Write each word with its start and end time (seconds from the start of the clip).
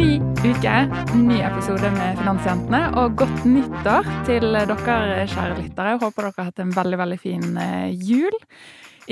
Ny 0.00 0.14
uke, 0.48 0.74
ny 1.12 1.42
episode 1.44 1.88
med 1.92 2.16
Finansjentene, 2.16 2.78
og 2.96 3.18
godt 3.20 3.42
nyttår 3.44 4.06
til 4.24 4.46
dere, 4.56 5.26
kjære 5.28 5.58
lyttere. 5.58 5.98
Håper 6.00 6.24
dere 6.24 6.32
har 6.38 6.48
hatt 6.48 6.62
en 6.64 6.72
veldig, 6.72 6.98
veldig 7.02 7.18
fin 7.20 7.44
eh, 7.60 7.92
jul. 8.08 8.32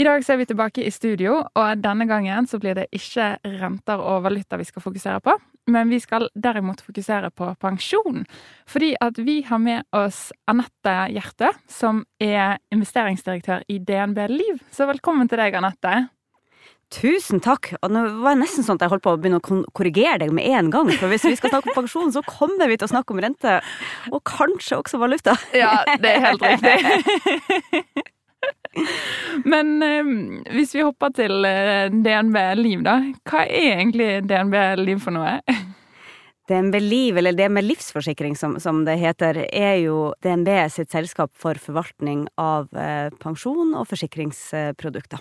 I 0.00 0.06
dag 0.08 0.24
så 0.24 0.32
er 0.32 0.40
vi 0.40 0.48
tilbake 0.48 0.86
i 0.88 0.94
studio, 0.94 1.42
og 1.44 1.84
denne 1.84 2.08
gangen 2.08 2.48
så 2.48 2.56
blir 2.62 2.78
det 2.78 2.88
ikke 2.96 3.34
renter 3.60 4.00
og 4.00 4.24
valuta 4.30 4.56
vi 4.56 4.64
skal 4.64 4.86
fokusere 4.86 5.20
på, 5.28 5.36
men 5.68 5.92
vi 5.92 6.00
skal 6.00 6.30
derimot 6.32 6.80
fokusere 6.80 7.34
på 7.36 7.52
pensjon. 7.60 8.24
Fordi 8.64 8.94
at 9.04 9.20
vi 9.20 9.42
har 9.44 9.60
med 9.60 9.84
oss 9.92 10.30
Anette 10.48 11.00
Gjertø, 11.12 11.52
som 11.68 12.06
er 12.16 12.62
investeringsdirektør 12.72 13.68
i 13.68 13.76
DNB 13.76 14.24
Liv. 14.32 14.64
Så 14.72 14.88
velkommen 14.88 15.28
til 15.28 15.44
deg, 15.44 15.60
Anette. 15.60 16.08
Tusen 16.88 17.42
takk. 17.44 17.74
Og 17.82 17.92
nå 17.92 18.02
var 18.22 18.36
det 18.36 18.42
nesten 18.46 18.64
sånn 18.64 18.78
at 18.78 18.86
jeg 18.86 18.92
holdt 18.94 19.04
på 19.04 19.12
å 19.12 19.18
begynne 19.20 19.40
å 19.42 19.62
korrigere 19.76 20.22
deg 20.22 20.32
med 20.34 20.48
en 20.56 20.70
gang. 20.72 20.88
For 20.96 21.12
hvis 21.12 21.26
vi 21.28 21.36
skal 21.36 21.52
snakke 21.52 21.72
om 21.72 21.80
pensjon, 21.82 22.12
så 22.14 22.22
kommer 22.24 22.70
vi 22.70 22.78
til 22.80 22.88
å 22.88 22.92
snakke 22.94 23.12
om 23.12 23.20
rente. 23.22 23.58
Og 24.08 24.22
kanskje 24.28 24.80
også 24.80 25.00
valuta. 25.02 25.36
Ja, 25.56 25.82
det 26.00 26.14
er 26.14 26.24
helt 26.30 26.46
riktig. 26.48 28.06
Men 29.52 29.82
eh, 29.82 30.12
hvis 30.54 30.72
vi 30.76 30.84
hopper 30.86 31.12
til 31.16 31.44
eh, 31.48 31.88
DNB 31.92 32.38
Liv, 32.60 32.84
da. 32.86 33.00
Hva 33.28 33.44
er 33.44 33.82
egentlig 33.82 34.10
DNB 34.28 34.56
Liv 34.80 35.02
for 35.02 35.16
noe? 35.16 35.38
DNB 36.48 36.78
Liv, 36.80 37.18
eller 37.20 37.36
DNB 37.36 37.60
Livsforsikring 37.66 38.36
som, 38.38 38.56
som, 38.62 38.84
det 38.88 38.96
heter, 39.02 39.42
er 39.52 39.82
jo 39.82 40.12
DNB 40.24 40.48
sitt 40.72 40.94
selskap 40.94 41.34
for 41.36 41.60
forvaltning 41.60 42.24
av 42.40 42.70
eh, 42.72 43.10
pensjon 43.20 43.74
og 43.76 43.88
forsikringsprodukter. 43.90 45.20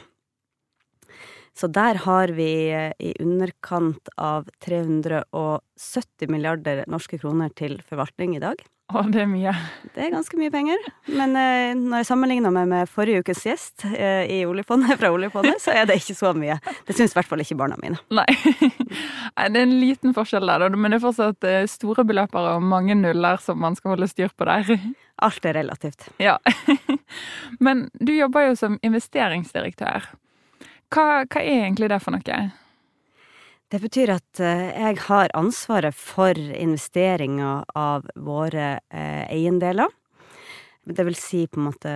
Så 1.57 1.69
der 1.73 1.97
har 2.05 2.33
vi 2.37 2.51
eh, 2.69 2.91
i 3.01 3.13
underkant 3.23 4.11
av 4.17 4.49
370 4.65 6.29
milliarder 6.29 6.83
norske 6.91 7.17
kroner 7.17 7.49
til 7.57 7.79
forvaltning 7.87 8.35
i 8.37 8.43
dag. 8.43 8.61
Å, 8.87 9.01
det 9.11 9.19
er 9.19 9.27
mye. 9.27 9.51
Det 9.91 10.05
er 10.05 10.13
ganske 10.13 10.37
mye 10.39 10.51
penger. 10.53 10.79
Men 11.11 11.33
eh, 11.35 11.73
når 11.75 12.05
jeg 12.05 12.07
sammenligner 12.07 12.53
meg 12.55 12.69
med 12.71 12.91
forrige 12.91 13.19
ukes 13.25 13.41
gjest 13.43 13.83
eh, 13.89 14.23
i 14.31 14.37
oljefondet, 14.47 14.93
fra 15.01 15.09
oljefondet, 15.11 15.59
så 15.59 15.73
er 15.75 15.89
det 15.89 15.97
ikke 15.99 16.15
så 16.15 16.31
mye. 16.37 16.55
Det 16.87 16.95
syns 16.95 17.11
i 17.11 17.17
hvert 17.17 17.27
fall 17.27 17.43
ikke 17.43 17.57
barna 17.59 17.75
mine. 17.81 17.99
Nei. 18.15 18.29
Nei. 18.31 19.49
Det 19.51 19.59
er 19.59 19.65
en 19.65 19.75
liten 19.81 20.15
forskjell 20.15 20.47
der, 20.47 20.69
men 20.73 20.93
det 20.93 21.01
er 21.01 21.03
fortsatt 21.03 21.49
eh, 21.49 21.65
store 21.69 22.05
beløper 22.07 22.53
og 22.53 22.63
mange 22.63 22.95
nuller 22.95 23.41
som 23.43 23.59
man 23.59 23.75
skal 23.75 23.95
holde 23.95 24.07
styr 24.09 24.31
på 24.31 24.47
der. 24.47 24.71
Alt 25.25 25.49
er 25.49 25.57
relativt. 25.59 26.07
Ja. 26.21 26.37
Men 27.65 27.87
du 27.97 28.11
jobber 28.13 28.51
jo 28.51 28.55
som 28.59 28.75
investeringsdirektør. 28.85 30.05
Hva, 30.93 31.25
hva, 31.27 31.41
er 31.41 31.65
egentlig 31.65 31.89
det 31.91 31.99
for 32.03 32.15
noe? 32.15 32.39
Det 33.67 33.79
betyr 33.83 34.13
at 34.13 34.39
eh, 34.39 34.69
jeg 34.71 34.99
har 35.09 35.33
ansvaret 35.35 35.95
for 35.95 36.37
investeringer 36.37 37.65
av 37.75 38.07
våre 38.15 38.77
eh, 38.87 39.25
eiendeler. 39.27 39.91
Det 40.87 41.03
vil 41.03 41.17
si 41.19 41.43
på 41.51 41.59
en 41.59 41.67
måte 41.67 41.93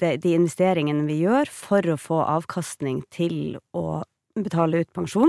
de, 0.00 0.32
investeringene 0.32 1.04
vi 1.04 1.20
gjør 1.26 1.52
for 1.52 1.84
å 1.84 2.00
få 2.00 2.22
avkastning 2.24 3.02
til 3.12 3.58
å 3.76 4.00
betale 4.32 4.80
ut 4.80 4.94
pensjon 4.96 5.28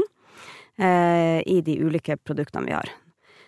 eh, 0.79 1.43
i 1.43 1.59
de 1.65 1.75
ulike 1.83 2.15
produktene 2.23 2.69
vi 2.69 2.77
har. 2.77 2.95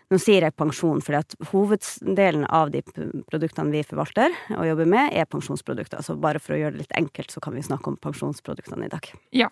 Nå 0.08 0.18
sier 0.24 0.46
jeg 0.46 0.56
pensjon, 0.56 1.02
for 1.04 1.50
hoveddelen 1.52 2.46
av 2.48 2.70
de 2.72 2.80
produktene 3.28 3.74
vi 3.74 3.84
forvalter 3.84 4.32
og 4.56 4.64
jobber 4.70 4.88
med, 4.88 5.12
er 5.12 5.28
pensjonsprodukter. 5.28 6.00
Så 6.04 6.16
bare 6.16 6.40
for 6.40 6.56
å 6.56 6.60
gjøre 6.62 6.78
det 6.78 6.86
litt 6.86 6.94
enkelt, 6.96 7.34
så 7.34 7.42
kan 7.44 7.58
vi 7.58 7.64
snakke 7.66 7.92
om 7.92 7.98
pensjonsproduktene 8.00 8.88
i 8.88 8.94
dag. 8.94 9.10
Ja. 9.36 9.50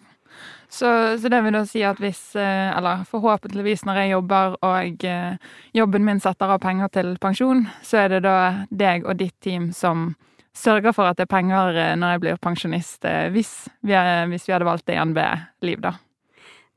Så, 0.69 0.87
så 1.19 1.31
det 1.31 1.41
vil 1.43 1.55
da 1.55 1.63
si 1.67 1.83
at 1.87 1.99
hvis, 2.03 2.21
eh, 2.39 2.71
eller 2.75 3.03
forhåpentligvis 3.09 3.83
når 3.87 3.99
jeg 4.01 4.13
jobber 4.13 4.55
og 4.65 5.03
eh, 5.07 5.51
jobben 5.75 6.05
min 6.07 6.21
setter 6.23 6.53
av 6.55 6.61
penger 6.63 6.91
til 6.95 7.11
pensjon, 7.23 7.65
så 7.83 8.05
er 8.05 8.15
det 8.15 8.21
da 8.25 8.37
deg 8.71 9.07
og 9.07 9.19
ditt 9.19 9.35
team 9.43 9.69
som 9.75 10.13
sørger 10.55 10.95
for 10.95 11.11
at 11.11 11.19
det 11.19 11.27
er 11.27 11.33
penger 11.35 11.81
eh, 11.81 11.95
når 11.99 12.15
jeg 12.15 12.23
blir 12.23 12.39
pensjonist, 12.43 13.07
hvis 13.35 13.53
vi, 13.83 13.99
hvis 14.31 14.47
vi 14.47 14.55
hadde 14.55 14.67
valgt 14.67 14.87
DNB 14.87 15.19
Liv, 15.67 15.83
da. 15.83 15.97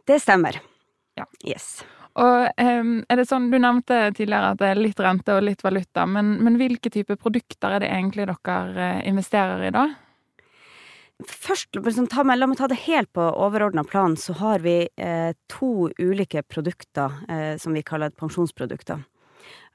Det 0.09 0.19
stemmer. 0.22 0.59
Ja. 1.19 1.27
Yes. 1.47 1.78
Og 2.19 2.49
er 2.59 3.19
det 3.21 3.29
sånn, 3.29 3.51
Du 3.53 3.59
nevnte 3.62 4.09
tidligere 4.17 4.53
at 4.53 4.61
det 4.61 4.73
er 4.73 4.81
litt 4.81 5.01
rente 5.03 5.37
og 5.37 5.45
litt 5.47 5.62
valuta, 5.65 6.06
men, 6.06 6.37
men 6.43 6.59
hvilke 6.59 6.91
type 6.91 7.17
produkter 7.21 7.77
er 7.77 7.84
det 7.84 7.93
egentlig 7.95 8.27
dere 8.27 8.87
eh, 8.89 9.03
investerer 9.09 9.69
i 9.69 9.75
da? 9.75 9.87
Først, 11.19 11.75
liksom, 11.75 12.06
ta, 12.11 12.23
La 12.23 12.47
meg 12.47 12.59
ta 12.59 12.69
det 12.71 12.79
helt 12.84 13.11
på 13.15 13.23
overordna 13.23 13.83
plan. 13.84 14.15
Så 14.17 14.37
har 14.39 14.62
vi 14.62 14.81
eh, 14.97 15.31
to 15.51 15.91
ulike 15.99 16.45
produkter 16.47 17.15
eh, 17.29 17.55
som 17.59 17.75
vi 17.75 17.83
kaller 17.87 18.15
pensjonsprodukter. 18.15 19.03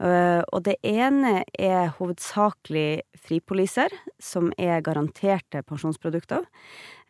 Uh, 0.01 0.41
og 0.51 0.65
det 0.65 0.75
ene 0.85 1.43
er 1.57 1.93
hovedsakelig 1.97 3.03
fripoliser, 3.23 3.93
som 4.21 4.51
er 4.57 4.83
garanterte 4.85 5.63
pensjonsprodukter 5.65 6.43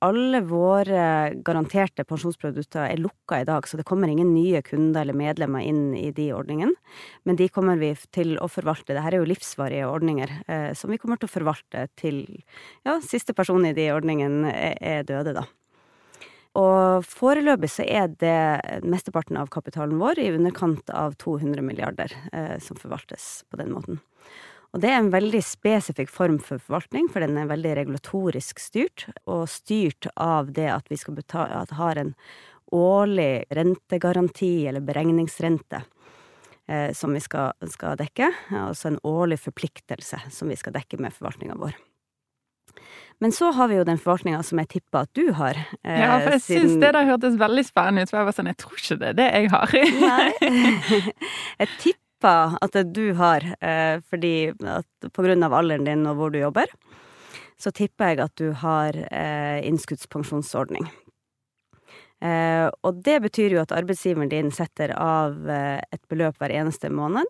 alle 0.04 0.42
våre 0.44 1.34
garanterte 1.46 2.04
pensjonsprodukter 2.08 2.90
er 2.90 3.00
lukka 3.00 3.40
i 3.42 3.48
dag, 3.48 3.68
så 3.68 3.80
det 3.80 3.86
kommer 3.88 4.12
ingen 4.12 4.34
nye 4.36 4.62
kunder 4.66 5.02
eller 5.02 5.16
medlemmer 5.18 5.64
inn 5.64 5.96
i 5.96 6.10
de 6.16 6.28
ordningene. 6.36 6.76
Men 7.24 7.40
de 7.40 7.48
kommer 7.54 7.80
vi 7.80 7.94
til 8.12 8.36
å 8.44 8.50
forvalte. 8.52 8.92
Dette 8.92 9.08
er 9.14 9.22
jo 9.22 9.30
livsvarige 9.30 9.88
ordninger 9.88 10.38
eh, 10.48 10.70
som 10.78 10.92
vi 10.92 11.00
kommer 11.02 11.22
til 11.22 11.32
å 11.32 11.36
forvalte 11.38 11.88
til 12.00 12.24
ja, 12.84 13.00
siste 13.06 13.36
person 13.38 13.64
i 13.66 13.76
de 13.78 13.90
ordningene 13.96 14.52
er, 14.52 14.80
er 14.82 15.08
døde, 15.08 15.38
da. 15.40 15.48
Og 16.60 17.06
foreløpig 17.10 17.72
så 17.74 17.86
er 17.88 18.12
det 18.22 18.84
mesteparten 18.86 19.40
av 19.42 19.50
kapitalen 19.54 19.98
vår 19.98 20.20
i 20.22 20.30
underkant 20.36 20.92
av 20.94 21.16
200 21.22 21.66
milliarder 21.66 22.14
eh, 22.30 22.58
som 22.62 22.78
forvaltes 22.78 23.46
på 23.50 23.58
den 23.62 23.74
måten. 23.74 24.04
Og 24.74 24.82
det 24.82 24.90
er 24.90 25.04
en 25.04 25.12
veldig 25.14 25.42
spesifikk 25.46 26.10
form 26.10 26.40
for 26.42 26.58
forvaltning, 26.58 27.06
for 27.14 27.22
den 27.22 27.38
er 27.38 27.50
veldig 27.50 27.76
regulatorisk 27.78 28.62
styrt, 28.62 29.06
og 29.30 29.46
styrt 29.52 30.10
av 30.18 30.50
det 30.56 30.70
at 30.74 30.90
vi 30.90 30.98
skal 30.98 31.20
betale, 31.20 31.62
at 31.62 31.76
har 31.78 32.02
en 32.02 32.16
årlig 32.74 33.46
rentegaranti, 33.54 34.66
eller 34.68 34.82
beregningsrente, 34.82 35.84
eh, 36.66 36.90
som 36.98 37.14
vi 37.14 37.22
skal, 37.22 37.54
skal 37.70 38.00
dekke. 38.02 38.32
Altså 38.64 38.90
en 38.90 39.02
årlig 39.06 39.38
forpliktelse 39.46 40.24
som 40.34 40.50
vi 40.50 40.58
skal 40.58 40.74
dekke 40.74 40.98
med 40.98 41.14
forvaltninga 41.14 41.60
vår. 41.62 41.78
Men 43.22 43.32
så 43.32 43.52
har 43.54 43.70
vi 43.70 43.78
jo 43.78 43.86
den 43.86 44.00
forvaltninga 44.02 44.42
som 44.44 44.58
jeg 44.60 44.72
tipper 44.74 45.06
at 45.06 45.12
du 45.14 45.30
har. 45.38 45.60
Eh, 45.84 46.02
ja, 46.02 46.18
for 46.18 46.34
jeg 46.34 46.42
siden... 46.48 46.64
syns 46.66 46.82
det 46.82 46.96
der 46.98 47.12
hørtes 47.12 47.38
veldig 47.40 47.64
spennende 47.68 48.04
ut. 48.04 48.10
For 48.10 48.20
jeg 48.20 48.30
var 48.32 48.36
sånn, 48.40 48.50
jeg 48.50 48.60
tror 48.64 48.82
ikke 48.82 48.98
det 49.04 49.12
er 49.12 49.20
det 49.20 49.30
jeg 49.38 49.52
har. 49.54 49.76
Nei. 50.02 51.04
jeg 51.62 51.70
tipper 51.78 52.02
tippa 52.24 52.58
at 52.62 52.94
du 52.94 53.14
har, 53.14 53.44
eh, 53.60 54.00
fordi 54.10 54.54
at 54.64 55.12
på 55.12 55.24
grunn 55.24 55.44
av 55.44 55.54
alderen 55.54 55.86
din 55.86 56.08
og 56.08 56.16
hvor 56.16 56.32
du 56.32 56.40
jobber, 56.40 56.68
så 57.60 57.72
tipper 57.72 58.16
jeg 58.16 58.20
at 58.24 58.36
du 58.36 58.54
har 58.54 58.94
eh, 59.12 59.60
innskuddspensjonsordning. 59.68 60.88
Eh, 62.24 62.70
og 62.84 63.04
det 63.04 63.22
betyr 63.22 63.52
jo 63.52 63.62
at 63.62 63.72
arbeidsgiveren 63.76 64.30
din 64.30 64.52
setter 64.52 64.94
av 64.96 65.36
et 65.50 66.02
beløp 66.08 66.38
hver 66.40 66.52
eneste 66.52 66.90
måned. 66.90 67.28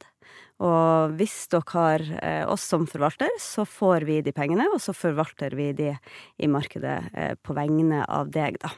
Og 0.62 1.18
hvis 1.18 1.48
dere 1.50 1.66
har 1.74 2.48
oss 2.48 2.62
som 2.62 2.86
forvalter, 2.86 3.30
så 3.42 3.66
får 3.66 4.06
vi 4.06 4.22
de 4.22 4.32
pengene, 4.32 4.70
og 4.72 4.80
så 4.80 4.94
forvalter 4.94 5.56
vi 5.58 5.74
de 5.74 5.96
i 6.38 6.48
markedet 6.48 7.10
på 7.42 7.58
vegne 7.58 8.06
av 8.06 8.30
deg, 8.32 8.62
da. 8.62 8.70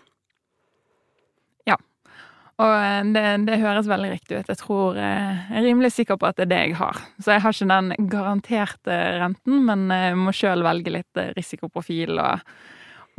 Og 2.64 2.72
eh, 2.72 3.02
det, 3.12 3.24
det, 3.50 3.58
høres 3.60 3.90
veldig 3.90 4.12
riktig 4.14 4.40
ut. 4.40 4.52
Jeg 4.52 4.60
tror 4.62 5.00
eh, 5.00 5.42
Jeg 5.50 5.58
er 5.60 5.68
rimelig 5.68 5.92
sikker 5.98 6.20
på 6.20 6.30
at 6.30 6.38
det 6.40 6.46
er 6.48 6.54
det 6.54 6.62
jeg 6.70 6.78
har. 6.80 7.02
Så 7.20 7.34
jeg 7.34 7.44
har 7.44 7.56
ikke 7.56 7.72
den 7.72 8.12
garanterte 8.12 9.00
renten, 9.20 9.58
men 9.68 9.90
jeg 9.92 10.20
må 10.22 10.36
sjøl 10.36 10.64
velge 10.66 10.94
litt 10.96 11.20
eh, 11.20 11.34
risikoprofil 11.36 12.16
og, 12.16 12.54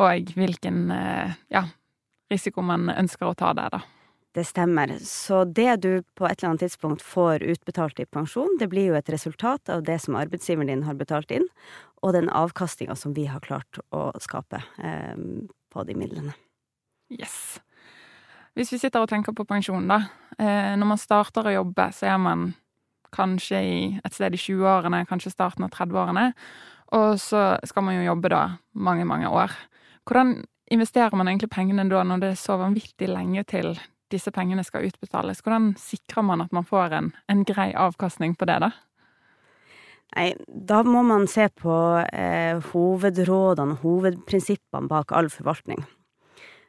og 0.00 0.32
hvilken 0.36 0.88
ja, 1.52 1.66
risiko 2.32 2.64
man 2.64 2.90
ønsker 2.92 3.28
å 3.28 3.36
ta 3.36 3.52
der, 3.56 3.76
da. 3.76 3.82
Det 4.36 4.44
stemmer. 4.44 4.90
Så 5.00 5.46
det 5.48 5.78
du 5.80 6.02
på 6.12 6.26
et 6.28 6.36
eller 6.36 6.50
annet 6.50 6.66
tidspunkt 6.66 7.00
får 7.00 7.40
utbetalt 7.40 8.00
i 8.02 8.04
pensjon, 8.04 8.58
det 8.60 8.68
blir 8.68 8.90
jo 8.90 8.98
et 8.98 9.08
resultat 9.08 9.72
av 9.72 9.86
det 9.88 9.96
som 10.04 10.18
arbeidsgiveren 10.20 10.68
din 10.68 10.84
har 10.84 10.98
betalt 10.98 11.32
inn, 11.32 11.46
og 12.04 12.12
den 12.12 12.28
avkastinga 12.28 12.98
som 13.00 13.14
vi 13.16 13.24
har 13.30 13.40
klart 13.40 13.80
å 13.96 14.10
skape 14.20 14.60
eh, 14.76 15.16
på 15.72 15.86
de 15.88 15.96
midlene. 15.96 16.36
Yes. 17.08 17.56
Hvis 18.56 18.72
vi 18.72 18.78
sitter 18.80 19.04
og 19.04 19.10
tenker 19.10 19.34
på 19.36 19.44
pensjon, 19.44 19.84
da. 19.88 20.00
Eh, 20.40 20.72
når 20.80 20.88
man 20.88 21.00
starter 21.00 21.44
å 21.44 21.58
jobbe, 21.58 21.90
så 21.92 22.08
er 22.08 22.20
man 22.20 22.46
kanskje 23.12 23.58
i 23.60 23.76
et 24.00 24.14
sted 24.16 24.32
i 24.32 24.40
20-årene, 24.40 25.04
kanskje 25.08 25.34
starten 25.34 25.66
av 25.66 25.74
30-årene. 25.74 26.30
Og 26.96 27.18
så 27.20 27.42
skal 27.68 27.84
man 27.84 27.98
jo 27.98 28.06
jobbe 28.06 28.30
da 28.32 28.42
mange, 28.72 29.04
mange 29.08 29.28
år. 29.28 29.52
Hvordan 30.08 30.38
investerer 30.72 31.16
man 31.18 31.28
egentlig 31.28 31.50
pengene 31.52 31.84
da, 31.90 32.00
når 32.00 32.22
det 32.22 32.32
er 32.32 32.40
så 32.40 32.56
vanvittig 32.60 33.10
lenge 33.10 33.44
til 33.44 33.74
disse 34.12 34.32
pengene 34.32 34.64
skal 34.64 34.86
utbetales? 34.88 35.42
Hvordan 35.44 35.74
sikrer 35.80 36.24
man 36.24 36.44
at 36.44 36.56
man 36.56 36.64
får 36.64 36.96
en, 36.96 37.12
en 37.28 37.44
grei 37.44 37.72
avkastning 37.76 38.38
på 38.38 38.48
det, 38.48 38.60
da? 38.64 38.72
Nei, 40.16 40.30
da 40.46 40.80
må 40.86 41.02
man 41.04 41.26
se 41.28 41.50
på 41.60 41.76
eh, 42.08 42.56
hovedrådene, 42.72 43.76
hovedprinsippene 43.82 44.88
bak 44.88 45.12
all 45.12 45.28
forvaltning. 45.28 45.82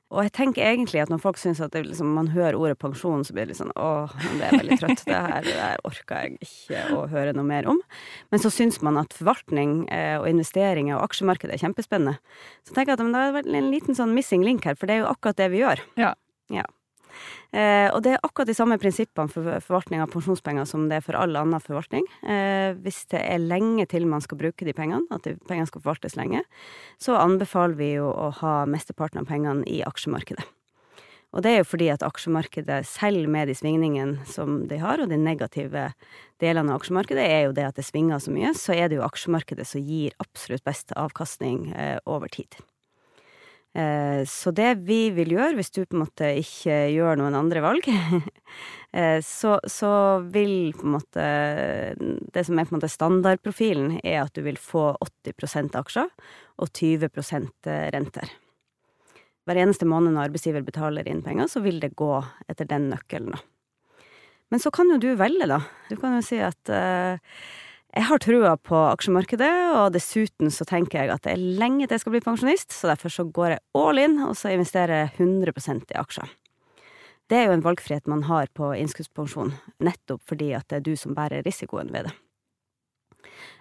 Og 0.07 0.21
jeg 0.23 0.31
tenker 0.37 0.63
egentlig 0.63 1.01
at 1.03 1.09
når 1.11 1.19
folk 1.19 1.39
syns 1.39 1.59
at 1.63 1.73
liksom, 1.75 2.13
man 2.15 2.29
hører 2.31 2.55
ordet 2.55 2.77
pensjon, 2.79 3.25
så 3.27 3.33
blir 3.35 3.43
det 3.43 3.51
litt 3.51 3.59
sånn 3.59 3.73
åh, 3.75 4.13
det 4.39 4.45
er 4.47 4.55
veldig 4.55 4.77
trøtt. 4.79 5.03
Det 5.03 5.17
her, 5.17 5.41
det 5.43 5.57
her 5.59 5.83
orker 5.87 6.21
jeg 6.23 6.37
ikke 6.47 6.83
å 6.95 7.01
høre 7.11 7.33
noe 7.35 7.47
mer 7.47 7.67
om. 7.67 7.81
Men 8.31 8.43
så 8.43 8.51
syns 8.53 8.79
man 8.85 8.99
at 9.01 9.15
forvaltning 9.17 9.81
eh, 9.91 10.15
og 10.21 10.29
investeringer 10.31 10.95
og 10.95 11.09
aksjemarkedet 11.09 11.57
er 11.57 11.63
kjempespennende. 11.65 12.15
Så 12.63 12.71
tenker 12.71 12.93
jeg 12.93 13.01
at 13.01 13.03
men 13.03 13.17
det 13.17 13.25
er 13.25 13.59
en 13.59 13.71
liten 13.73 13.99
sånn 13.99 14.15
missing 14.15 14.47
link 14.47 14.67
her, 14.69 14.79
for 14.79 14.87
det 14.87 14.95
er 14.95 15.03
jo 15.03 15.11
akkurat 15.11 15.43
det 15.43 15.51
vi 15.51 15.61
gjør. 15.65 15.83
Ja. 15.99 16.13
ja. 16.55 16.63
Eh, 17.51 17.87
og 17.93 18.01
det 18.05 18.15
er 18.15 18.25
akkurat 18.25 18.49
de 18.49 18.57
samme 18.57 18.79
prinsippene 18.81 19.31
for 19.31 19.47
forvaltning 19.63 20.03
av 20.03 20.11
pensjonspenger 20.13 20.67
som 20.69 20.89
det 20.91 20.99
er 20.99 21.05
for 21.05 21.17
all 21.19 21.37
annen 21.39 21.63
forvaltning. 21.63 22.05
Eh, 22.27 22.73
hvis 22.83 23.05
det 23.13 23.23
er 23.23 23.43
lenge 23.43 23.87
til 23.91 24.07
man 24.09 24.23
skal 24.23 24.39
bruke 24.41 24.67
de 24.67 24.75
pengene, 24.77 25.05
at 25.13 25.25
de 25.27 25.37
pengene 25.49 25.69
skal 25.69 25.83
forvaltes 25.83 26.17
lenge, 26.19 26.43
så 27.01 27.17
anbefaler 27.21 27.79
vi 27.79 27.93
jo 27.95 28.11
å 28.11 28.29
ha 28.41 28.59
mesteparten 28.69 29.23
av 29.23 29.31
pengene 29.31 29.67
i 29.69 29.81
aksjemarkedet. 29.87 30.45
Og 31.35 31.43
det 31.43 31.51
er 31.51 31.59
jo 31.59 31.67
fordi 31.67 31.89
at 31.91 32.05
aksjemarkedet, 32.07 32.79
selv 32.87 33.27
med 33.29 33.49
de 33.49 33.55
svingningene 33.57 34.23
som 34.29 34.61
de 34.69 34.79
har, 34.79 35.01
og 35.03 35.11
de 35.11 35.19
negative 35.19 35.89
delene 36.41 36.71
av 36.71 36.79
aksjemarkedet, 36.79 37.25
er 37.27 37.43
jo 37.47 37.57
det 37.57 37.67
at 37.67 37.77
det 37.79 37.85
svinger 37.85 38.21
så 38.23 38.31
mye, 38.33 38.53
så 38.57 38.77
er 38.77 38.87
det 38.87 38.99
jo 38.99 39.05
aksjemarkedet 39.05 39.67
som 39.67 39.83
gir 39.83 40.15
absolutt 40.23 40.65
best 40.67 40.95
avkastning 40.95 41.67
eh, 41.75 41.99
over 42.07 42.31
tid. 42.31 42.57
Eh, 43.77 44.25
så 44.25 44.51
det 44.57 44.71
vi 44.87 45.11
vil 45.13 45.35
gjøre, 45.35 45.53
hvis 45.59 45.69
du 45.75 45.83
på 45.83 45.97
en 45.97 46.01
måte 46.01 46.31
ikke 46.39 46.77
gjør 46.95 47.19
noen 47.19 47.35
andre 47.37 47.61
valg, 47.61 47.85
eh, 48.97 49.19
så, 49.25 49.57
så, 49.69 49.91
vil 50.33 50.73
på 50.73 50.87
en 50.87 50.95
måte 50.95 51.25
Det 52.33 52.43
som 52.47 52.57
er 52.57 52.65
på 52.65 52.73
en 52.73 52.79
måte 52.79 52.89
standardprofilen, 52.89 53.99
er 54.01 54.23
at 54.23 54.33
du 54.33 54.41
vil 54.47 54.57
få 54.57 54.89
80% 55.29 55.77
aksjer 55.77 56.09
og 56.57 56.73
20% 56.73 57.69
renter. 57.93 58.33
Hver 59.47 59.61
eneste 59.61 59.85
måned 59.87 60.15
når 60.15 60.31
arbeidsgiver 60.31 60.65
betaler 60.65 61.07
inn 61.07 61.21
penger, 61.23 61.47
så 61.51 61.61
vil 61.63 61.77
det 61.83 61.93
gå 61.95 62.15
etter 62.49 62.67
den 62.67 62.89
nøkkelen. 62.89 63.37
Men 64.49 64.63
så 64.63 64.71
kan 64.73 64.89
jo 64.89 64.97
du 64.99 65.11
velge, 65.19 65.45
da. 65.47 65.61
Du 65.91 65.95
kan 66.01 66.17
jo 66.17 66.25
si 66.25 66.39
at 66.41 66.71
jeg 67.97 68.05
har 68.05 68.21
trua 68.21 68.51
på 68.61 68.77
aksjemarkedet, 68.91 69.53
og 69.73 69.95
dessuten 69.95 70.51
så 70.53 70.65
tenker 70.69 70.99
jeg 71.01 71.13
at 71.15 71.23
det 71.25 71.33
er 71.33 71.45
lenge 71.61 71.87
til 71.87 71.95
jeg 71.95 72.03
skal 72.03 72.13
bli 72.13 72.21
pensjonist, 72.21 72.75
så 72.75 72.91
derfor 72.91 73.13
så 73.13 73.25
går 73.25 73.55
jeg 73.55 73.63
all 73.79 74.01
in, 74.01 74.19
og 74.27 74.35
så 74.37 74.51
investerer 74.53 75.01
jeg 75.01 75.15
100% 75.25 75.95
i 75.95 75.97
aksjer. 75.97 76.35
Det 77.27 77.39
er 77.39 77.49
jo 77.49 77.57
en 77.57 77.65
valgfrihet 77.65 78.07
man 78.07 78.23
har 78.29 78.47
på 78.55 78.69
innskuddspensjon, 78.77 79.51
nettopp 79.83 80.21
fordi 80.29 80.53
at 80.55 80.69
det 80.69 80.79
er 80.79 80.85
du 80.85 80.93
som 80.99 81.17
bærer 81.17 81.43
risikoen 81.47 81.89
ved 81.95 82.07
det. 82.07 82.13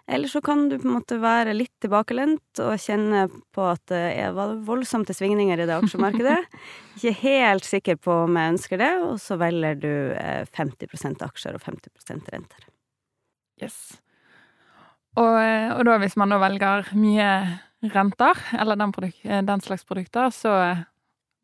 Eller 0.06 0.30
så 0.30 0.38
kan 0.44 0.68
du 0.68 0.76
på 0.78 0.86
en 0.86 0.98
måte 1.00 1.16
være 1.18 1.56
litt 1.56 1.72
tilbakelent 1.82 2.60
og 2.62 2.76
kjenne 2.78 3.24
på 3.56 3.64
at 3.72 3.82
det 3.90 4.28
var 4.36 4.54
voldsomme 4.68 5.16
svingninger 5.16 5.58
i 5.58 5.66
det 5.66 5.80
aksjemarkedet. 5.80 6.38
Ikke 6.94 7.16
helt 7.24 7.66
sikker 7.66 7.98
på 7.98 8.20
om 8.28 8.38
jeg 8.38 8.54
ønsker 8.54 8.84
det, 8.84 8.92
og 9.02 9.16
så 9.22 9.40
velger 9.40 9.80
du 9.82 9.92
50 10.54 10.92
eh, 10.94 11.22
aksjer 11.26 11.58
og 11.58 11.66
50% 11.66 12.34
renter. 12.36 12.68
Yes. 13.58 13.96
Og, 15.16 15.36
og, 15.36 15.82
da 15.88 15.96
hvis 16.02 16.16
man 16.20 16.34
da 16.34 16.40
velger 16.42 16.90
mye 16.98 17.30
renter, 17.94 18.40
eller 18.58 18.76
den, 18.76 18.92
produk, 18.92 19.16
den, 19.24 19.62
slags 19.64 19.86
produkter, 19.88 20.30
så 20.34 20.52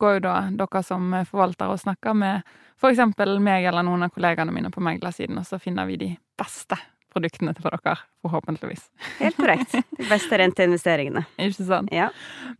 går 0.02 0.18
jo 0.18 0.24
da 0.26 0.36
dere 0.58 0.82
som 0.84 1.12
forvalter 1.28 1.72
og 1.72 1.80
snakker 1.80 2.16
med 2.18 2.42
f.eks. 2.82 3.00
meg 3.40 3.68
eller 3.68 3.86
noen 3.86 4.08
av 4.08 4.12
kollegaene 4.12 4.52
mine 4.52 4.72
på 4.74 4.82
meglersiden, 4.82 5.38
og 5.38 5.46
så 5.46 5.60
finner 5.62 5.86
vi 5.88 6.00
de 6.00 6.10
beste 6.38 6.76
produktene 7.12 7.52
til 7.56 7.66
dere, 7.66 7.94
forhåpentligvis. 8.24 8.84
Helt 9.20 9.38
korrekt. 9.38 9.74
De 9.98 10.08
beste 10.08 10.38
renteinvesteringene. 10.40 11.24
Ikke 11.42 11.66
sant. 11.66 11.92
Ja. 11.94 12.08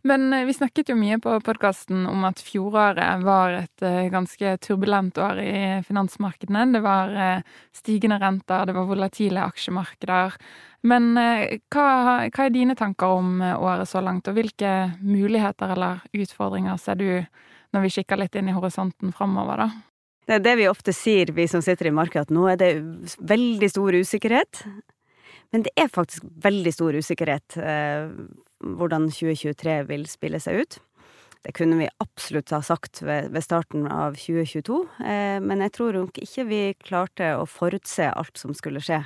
Men 0.07 0.27
eh, 0.33 0.45
vi 0.47 0.55
snakket 0.55 0.91
jo 0.93 0.97
mye 0.99 1.19
på 1.23 1.35
podkasten 1.45 2.05
om 2.09 2.25
at 2.29 2.41
fjoråret 2.43 3.23
var 3.25 3.57
et 3.63 3.85
eh, 3.85 4.09
ganske 4.13 4.57
turbulent 4.63 5.17
år 5.21 5.41
i 5.43 5.55
finansmarkedene. 5.87 6.67
Det 6.75 6.83
var 6.85 7.15
eh, 7.15 7.55
stigende 7.75 8.19
renter, 8.21 8.67
det 8.69 8.77
var 8.77 8.89
volatile 8.89 9.47
aksjemarkeder. 9.47 10.37
Men 10.83 11.13
hva, 11.15 11.87
hva 12.27 12.43
er 12.43 12.51
dine 12.51 12.75
tanker 12.75 13.13
om 13.15 13.37
året 13.39 13.87
så 13.87 14.01
langt, 14.03 14.27
og 14.27 14.35
hvilke 14.35 14.91
muligheter 14.99 15.71
eller 15.77 16.01
utfordringer 16.11 16.75
ser 16.81 16.99
du 16.99 17.07
når 17.73 17.85
vi 17.85 17.93
kikker 17.95 18.19
litt 18.19 18.35
inn 18.35 18.51
i 18.51 18.55
horisonten 18.57 19.15
framover, 19.15 19.63
da? 19.63 19.92
Det 20.25 20.37
er 20.37 20.43
det 20.43 20.55
vi 20.61 20.69
ofte 20.71 20.93
sier, 20.95 21.33
vi 21.35 21.47
som 21.51 21.61
sitter 21.63 21.89
i 21.89 21.95
markedet, 21.95 22.29
at 22.29 22.33
nå 22.33 22.47
er 22.51 22.59
det 22.61 22.71
veldig 23.19 23.69
stor 23.71 23.97
usikkerhet. 23.99 24.63
Men 25.53 25.67
det 25.67 25.73
er 25.77 25.91
faktisk 25.91 26.25
veldig 26.41 26.73
stor 26.73 26.95
usikkerhet 26.97 27.59
eh, 27.61 28.07
hvordan 28.63 29.11
2023 29.11 29.77
vil 29.91 30.07
spille 30.09 30.39
seg 30.41 30.63
ut. 30.63 30.79
Det 31.43 31.51
kunne 31.51 31.75
vi 31.75 31.89
absolutt 31.99 32.53
ha 32.55 32.61
sagt 32.63 33.01
ved, 33.03 33.27
ved 33.35 33.43
starten 33.43 33.83
av 33.91 34.15
2022, 34.15 34.77
eh, 35.03 35.39
men 35.43 35.61
jeg 35.65 35.73
tror 35.75 35.97
nok 35.99 36.21
ikke 36.23 36.45
vi 36.47 36.61
klarte 36.79 37.33
å 37.35 37.43
forutse 37.49 38.07
alt 38.07 38.39
som 38.39 38.55
skulle 38.55 38.81
skje. 38.81 39.01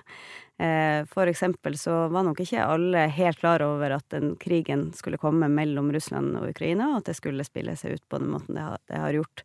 Eh, 0.62 1.02
for 1.10 1.30
eksempel 1.30 1.75
så 1.81 2.06
var 2.13 2.28
nok 2.30 2.44
ikke 2.46 2.62
alle 2.62 3.08
helt 3.13 3.42
klar 3.42 3.66
over 3.66 3.98
at 3.98 4.06
den 4.13 4.36
krigen 4.40 4.92
skulle 4.96 5.20
komme 5.22 5.50
mellom 5.50 5.90
Russland 5.94 6.38
og 6.38 6.54
Ukraina, 6.54 6.92
og 6.94 7.02
at 7.02 7.10
det 7.10 7.18
skulle 7.18 7.46
spille 7.46 7.75
seg 7.75 7.98
ut 7.98 8.06
på 8.08 8.22
den 8.22 8.31
måten 8.38 8.56
det 8.56 8.70
har, 8.70 8.80
det 8.86 9.02
har 9.02 9.18
gjort 9.18 9.44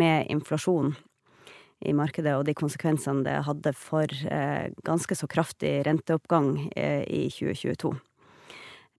med 0.00 0.32
inflasjon 0.32 0.96
i 1.80 1.94
markedet, 1.96 2.34
og 2.36 2.44
de 2.48 2.56
konsekvensene 2.56 3.24
det 3.26 3.38
hadde 3.46 3.72
for 3.76 4.10
eh, 4.28 4.70
ganske 4.86 5.16
så 5.16 5.28
kraftig 5.30 5.80
renteoppgang 5.86 6.52
eh, 6.76 7.04
i 7.08 7.26
2022. 7.32 7.94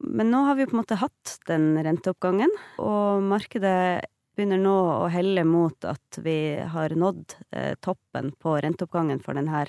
Men 0.01 0.31
nå 0.33 0.45
har 0.47 0.57
vi 0.57 0.65
på 0.65 0.73
en 0.73 0.81
måte 0.81 0.97
hatt 0.97 1.35
den 1.49 1.75
renteoppgangen, 1.85 2.53
og 2.81 3.21
markedet 3.29 4.01
begynner 4.35 4.61
nå 4.61 4.75
å 5.03 5.09
helle 5.11 5.43
mot 5.45 5.85
at 5.85 6.19
vi 6.23 6.55
har 6.73 6.95
nådd 6.97 7.35
eh, 7.51 7.73
toppen 7.83 8.31
på 8.41 8.55
renteoppgangen 8.63 9.21
for 9.21 9.37
denne, 9.37 9.65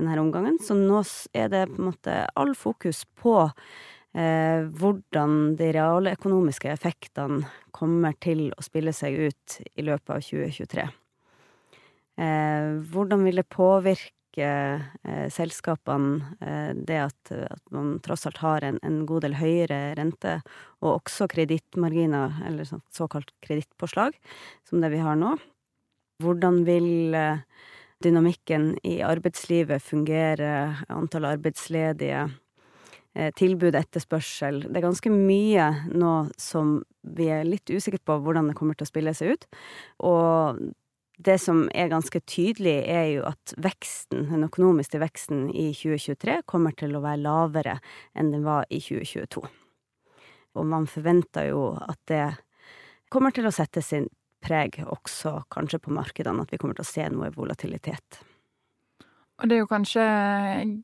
denne, 0.00 0.18
omgangen. 0.20 0.58
Så 0.62 0.74
nå 0.78 1.02
er 1.36 1.52
det 1.52 1.66
på 1.70 1.78
en 1.78 1.90
måte 1.92 2.16
all 2.34 2.54
fokus 2.58 3.04
på 3.20 3.36
eh, 3.46 4.64
hvordan 4.66 5.54
de 5.60 5.70
realøkonomiske 5.76 6.72
effektene 6.72 7.44
kommer 7.70 8.16
til 8.18 8.48
å 8.56 8.64
spille 8.64 8.96
seg 8.96 9.28
ut 9.28 9.60
i 9.76 9.86
løpet 9.86 10.16
av 10.16 10.26
2023. 10.26 10.88
Eh, 12.20 12.82
hvordan 12.92 13.24
vil 13.24 13.40
det 13.40 13.48
påvirke 13.48 14.48
eh, 14.48 15.28
selskapene, 15.32 16.34
eh, 16.44 16.72
det 16.76 16.98
at, 17.06 17.32
at, 17.32 17.62
man 17.72 17.94
tross 18.04 18.26
alt 18.28 18.42
har 18.44 18.66
en, 18.66 18.78
en 18.84 19.02
god 19.08 19.24
del 19.24 19.38
høyere 19.40 19.94
rente, 19.96 20.40
og 20.82 20.98
også 20.98 21.30
kredittmarginer, 21.32 22.42
eller 22.48 22.68
så, 22.68 22.82
såkalt 22.92 23.32
kredittpåslag, 23.44 24.18
som 24.68 24.84
det 24.84 24.92
vi 24.92 25.00
har 25.00 25.16
nå? 25.16 25.38
Hvordan 26.22 26.62
vil 26.68 27.16
dynamikken 28.04 28.76
i 28.86 29.00
arbeidslivet 29.02 29.82
fungere, 29.82 30.84
antall 30.92 31.32
arbeidsledige? 31.32 32.28
Tilbud, 33.36 33.74
etterspørsel. 33.76 34.62
Det 34.70 34.78
er 34.78 34.84
ganske 34.86 35.10
mye 35.12 35.66
nå 35.90 36.12
som 36.40 36.78
vi 37.04 37.26
er 37.34 37.42
litt 37.44 37.68
usikre 37.68 38.00
på 38.00 38.16
hvordan 38.24 38.48
det 38.48 38.54
kommer 38.56 38.78
til 38.78 38.86
å 38.86 38.88
spille 38.88 39.12
seg 39.18 39.34
ut. 39.34 39.44
Og 40.08 40.62
det 41.24 41.38
som 41.38 41.64
er 41.74 41.90
ganske 41.92 42.20
tydelig, 42.26 42.76
er 42.88 43.06
jo 43.12 43.26
at 43.28 43.54
veksten, 43.62 44.26
den 44.30 44.46
økonomiske 44.46 45.00
veksten 45.02 45.46
i 45.50 45.70
2023 45.76 46.40
kommer 46.50 46.74
til 46.78 46.96
å 46.96 47.02
være 47.04 47.22
lavere 47.22 47.76
enn 48.18 48.32
den 48.34 48.46
var 48.46 48.66
i 48.70 48.80
2022. 48.82 49.44
Og 50.58 50.68
man 50.68 50.88
forventer 50.90 51.48
jo 51.52 51.70
at 51.80 52.00
det 52.10 52.24
kommer 53.12 53.32
til 53.34 53.48
å 53.48 53.54
sette 53.54 53.84
sin 53.84 54.08
preg 54.42 54.80
også 54.82 55.44
kanskje 55.52 55.80
på 55.84 55.94
markedene, 55.94 56.42
at 56.42 56.52
vi 56.52 56.58
kommer 56.60 56.76
til 56.76 56.86
å 56.86 56.92
se 56.92 57.08
noe 57.12 57.30
volatilitet. 57.34 58.22
Og 59.42 59.48
det 59.50 59.56
er 59.56 59.64
jo 59.64 59.70
kanskje 59.70 60.02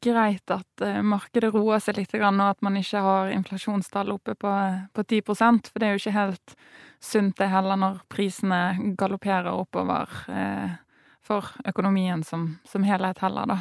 greit 0.03 0.51
at 0.51 0.83
eh, 0.83 0.99
markedet 1.07 1.53
roer 1.55 1.79
seg 1.83 2.01
litt, 2.01 2.15
og 2.19 2.41
at 2.43 2.63
man 2.67 2.79
ikke 2.81 3.03
har 3.05 3.31
inflasjonstall 3.31 4.11
oppe 4.17 4.35
på, 4.35 4.55
på 4.91 5.05
10% 5.07 5.71
for 5.71 5.79
det 5.79 5.87
er 5.87 5.95
jo 5.95 6.03
ikke 6.03 6.17
helt 6.17 6.57
sunt 6.99 7.39
det 7.39 7.53
heller 7.53 7.79
når 7.79 8.01
prisene 8.11 8.93
galopperer 8.99 9.55
oppover 9.55 10.11
eh, 10.35 10.75
for 11.23 11.53
økonomien 11.71 12.25
som, 12.27 12.57
som 12.67 12.83
helhet 12.83 13.23
heller, 13.23 13.47
da. 13.47 13.61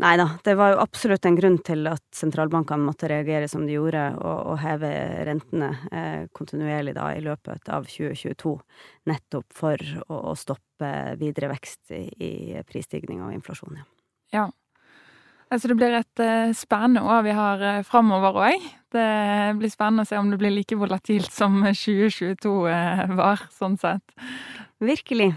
Nei 0.00 0.14
da, 0.16 0.26
det 0.44 0.54
var 0.56 0.72
jo 0.72 0.80
absolutt 0.80 1.26
en 1.28 1.36
grunn 1.36 1.58
til 1.66 1.84
at 1.90 2.02
sentralbankene 2.16 2.86
måtte 2.86 3.08
reagere 3.10 3.48
som 3.50 3.66
de 3.68 3.74
gjorde, 3.74 4.00
og, 4.16 4.38
og 4.52 4.60
heve 4.62 4.88
rentene 5.28 5.68
eh, 5.92 6.22
kontinuerlig 6.36 6.94
da 6.96 7.10
i 7.12 7.20
løpet 7.24 7.68
av 7.68 7.88
2022, 7.90 8.54
nettopp 9.10 9.58
for 9.60 9.84
å, 10.06 10.22
å 10.32 10.34
stoppe 10.38 10.92
videre 11.20 11.50
vekst 11.52 11.92
i, 11.92 12.06
i 12.16 12.32
prisstigning 12.64 13.20
og 13.26 13.34
inflasjon. 13.36 13.76
Ja. 13.76 13.88
ja. 14.38 14.46
Altså 15.50 15.66
det 15.66 15.76
blir 15.80 15.98
et 15.98 16.22
eh, 16.22 16.54
spennende 16.54 17.02
år 17.02 17.24
vi 17.26 17.34
har 17.34 17.66
eh, 17.66 17.84
framover 17.84 18.36
òg. 18.38 18.66
Det 18.94 19.06
blir 19.58 19.72
spennende 19.72 20.06
å 20.06 20.08
se 20.08 20.16
om 20.16 20.30
det 20.30 20.38
blir 20.38 20.54
like 20.54 20.78
volatilt 20.78 21.32
som 21.34 21.60
2022 21.66 22.54
eh, 22.70 23.04
var, 23.18 23.42
sånn 23.52 23.74
sett. 23.82 24.14
Virkelig. 24.80 25.32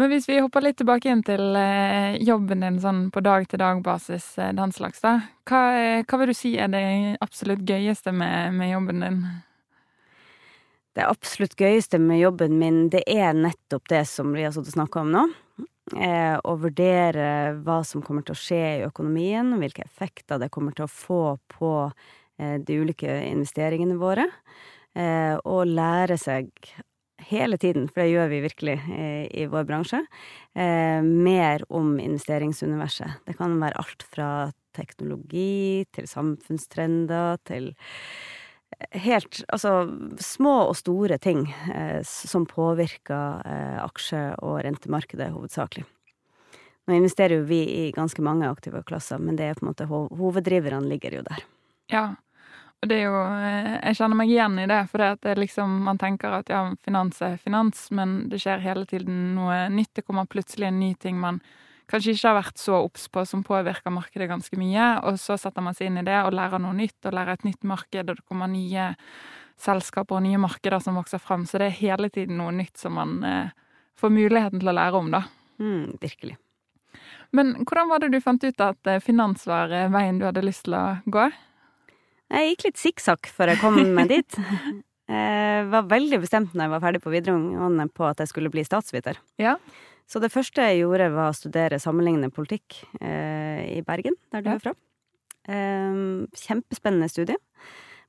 Men 0.00 0.08
hvis 0.08 0.30
vi 0.30 0.38
hopper 0.40 0.64
litt 0.64 0.78
tilbake 0.80 1.10
inn 1.12 1.20
til 1.26 1.58
eh, 1.60 2.14
jobben 2.24 2.64
din 2.64 2.78
sånn 2.80 3.02
på 3.12 3.20
dag-til-dag-basis, 3.20 4.30
eh, 4.40 4.54
den 4.56 4.72
slags, 4.72 5.02
da. 5.04 5.18
Hva, 5.44 5.60
hva, 6.08 6.20
vil 6.22 6.32
du 6.32 6.36
si 6.38 6.54
er 6.56 6.72
det 6.72 6.84
absolutt 7.20 7.66
gøyeste 7.68 8.14
med, 8.16 8.56
med 8.56 8.72
jobben 8.72 9.04
din? 9.04 9.20
Det 10.96 11.04
absolutt 11.04 11.52
gøyeste 11.60 12.00
med 12.00 12.22
jobben 12.22 12.56
min, 12.58 12.80
det 12.90 13.04
er 13.12 13.36
nettopp 13.36 13.92
det 13.92 14.06
som 14.08 14.32
vi 14.32 14.46
har 14.48 14.56
snakka 14.56 15.04
om 15.04 15.12
nå. 15.12 15.26
Eh, 15.98 16.36
å 16.38 16.54
vurdere 16.60 17.58
hva 17.66 17.80
som 17.86 18.02
kommer 18.02 18.24
til 18.24 18.36
å 18.36 18.40
skje 18.40 18.62
i 18.78 18.84
økonomien, 18.86 19.52
hvilke 19.58 19.84
effekter 19.84 20.38
det 20.40 20.50
kommer 20.54 20.72
til 20.76 20.86
å 20.86 20.92
få 20.92 21.22
på 21.50 21.72
eh, 22.40 22.56
de 22.62 22.78
ulike 22.80 23.20
investeringene 23.26 23.98
våre. 24.00 24.30
Eh, 24.94 25.36
og 25.44 25.68
lære 25.70 26.16
seg 26.18 26.50
hele 27.28 27.58
tiden, 27.60 27.88
for 27.90 28.02
det 28.02 28.10
gjør 28.12 28.30
vi 28.32 28.40
virkelig 28.44 28.76
eh, 28.94 29.26
i 29.42 29.46
vår 29.50 29.66
bransje, 29.68 30.00
eh, 30.54 31.00
mer 31.04 31.64
om 31.68 31.94
investeringsuniverset. 32.00 33.20
Det 33.26 33.36
kan 33.38 33.58
være 33.60 33.78
alt 33.80 34.04
fra 34.08 34.30
teknologi 34.76 35.84
til 35.92 36.06
samfunnstrender 36.08 37.40
til 37.48 37.72
helt 39.02 39.42
Altså 39.50 39.72
små 40.22 40.54
og 40.70 40.76
store 40.78 41.18
ting 41.18 41.42
eh, 41.74 42.00
som 42.06 42.46
påvirker 42.48 43.42
eh, 43.44 43.78
aksje- 43.82 44.36
og 44.38 44.60
rentemarkedet 44.64 45.32
hovedsakelig. 45.34 45.84
Nå 46.88 46.96
investerer 46.96 47.38
jo 47.38 47.48
vi 47.48 47.60
i 47.64 47.90
ganske 47.94 48.22
mange 48.24 48.48
aktive 48.48 48.82
klasser, 48.86 49.20
men 49.20 49.36
det 49.36 49.46
er 49.46 49.58
på 49.58 49.66
en 49.66 49.72
måte 49.72 49.86
hoveddriverne 49.90 50.88
ligger 50.90 51.18
jo 51.18 51.26
der. 51.26 51.44
Ja, 51.92 52.04
det 52.88 52.96
er 52.96 53.08
jo 53.10 53.16
eh, 53.20 53.72
Jeg 53.90 53.98
kjenner 53.98 54.16
meg 54.16 54.30
igjen 54.32 54.58
i 54.62 54.68
det, 54.70 54.80
for 54.88 55.02
det 55.20 55.34
liksom 55.36 55.80
Man 55.84 55.98
tenker 56.00 56.38
at 56.38 56.52
ja, 56.52 56.62
finans 56.84 57.20
er 57.24 57.40
finans, 57.40 57.88
men 57.92 58.22
det 58.32 58.40
skjer 58.40 58.62
hele 58.64 58.86
tiden 58.88 59.34
noe 59.36 59.66
nytt. 59.72 59.92
Det 59.98 60.06
kommer 60.06 60.30
plutselig 60.30 60.70
en 60.70 60.80
ny 60.80 60.94
ting 61.00 61.18
man 61.20 61.42
kanskje 61.90 62.14
ikke 62.14 62.28
har 62.28 62.38
vært 62.38 62.60
så 62.62 62.78
obs 62.84 63.08
på, 63.10 63.24
som 63.26 63.42
påvirker 63.44 63.92
markedet 63.92 64.30
ganske 64.30 64.56
mye. 64.60 64.86
Og 65.08 65.18
så 65.20 65.36
setter 65.40 65.64
man 65.64 65.76
seg 65.76 65.90
inn 65.90 66.00
i 66.00 66.06
det 66.06 66.16
og 66.22 66.34
lærer 66.36 66.62
noe 66.62 66.76
nytt, 66.76 66.98
og 67.04 67.16
lærer 67.16 67.36
et 67.36 67.46
nytt 67.48 67.66
marked, 67.66 68.04
og 68.04 68.20
det 68.20 68.28
kommer 68.28 68.50
nye 68.50 68.92
selskaper 69.60 70.16
og 70.16 70.24
nye 70.24 70.40
markeder 70.40 70.80
som 70.80 70.96
vokser 70.96 71.20
fram. 71.20 71.44
Så 71.48 71.60
det 71.60 71.68
er 71.70 71.80
hele 71.82 72.08
tiden 72.12 72.38
noe 72.40 72.54
nytt 72.54 72.80
som 72.80 72.96
man 72.96 73.18
eh, 73.26 73.50
får 73.98 74.14
muligheten 74.14 74.62
til 74.62 74.72
å 74.72 74.76
lære 74.78 75.02
om, 75.02 75.10
da. 75.12 75.24
Mm, 75.60 75.98
virkelig. 76.00 76.38
Men 77.36 77.52
hvordan 77.62 77.90
var 77.90 78.02
det 78.02 78.14
du 78.14 78.22
fant 78.24 78.42
ut 78.42 78.64
at 78.64 78.90
eh, 78.90 79.02
finans 79.04 79.44
var 79.50 79.72
eh, 79.74 79.90
veien 79.92 80.18
du 80.18 80.26
hadde 80.28 80.46
lyst 80.46 80.64
til 80.68 80.78
å 80.78 80.84
gå? 81.04 81.28
Jeg 82.30 82.52
gikk 82.52 82.68
litt 82.68 82.80
sikksakk 82.80 83.30
før 83.34 83.52
jeg 83.52 83.60
kom 83.62 83.80
meg 83.96 84.12
dit. 84.12 84.38
Jeg 85.10 85.64
var 85.72 85.88
veldig 85.90 86.20
bestemt 86.22 86.52
når 86.54 86.68
jeg 86.68 86.70
var 86.70 86.82
ferdig 86.84 87.00
på 87.02 87.10
videregående 87.10 87.88
på 87.90 88.04
at 88.06 88.20
jeg 88.22 88.30
skulle 88.30 88.50
bli 88.54 88.62
statsviter. 88.62 89.16
Ja. 89.42 89.56
Så 90.06 90.20
det 90.22 90.30
første 90.30 90.62
jeg 90.62 90.84
gjorde, 90.84 91.08
var 91.10 91.32
å 91.32 91.34
studere 91.34 91.80
sammenlignende 91.82 92.30
politikk 92.30 92.76
eh, 93.02 93.64
i 93.74 93.80
Bergen, 93.82 94.14
der 94.30 94.44
du 94.46 94.52
er 94.52 94.62
fra. 94.62 94.76
Eh, 95.50 95.98
kjempespennende 96.44 97.10
studie. 97.10 97.34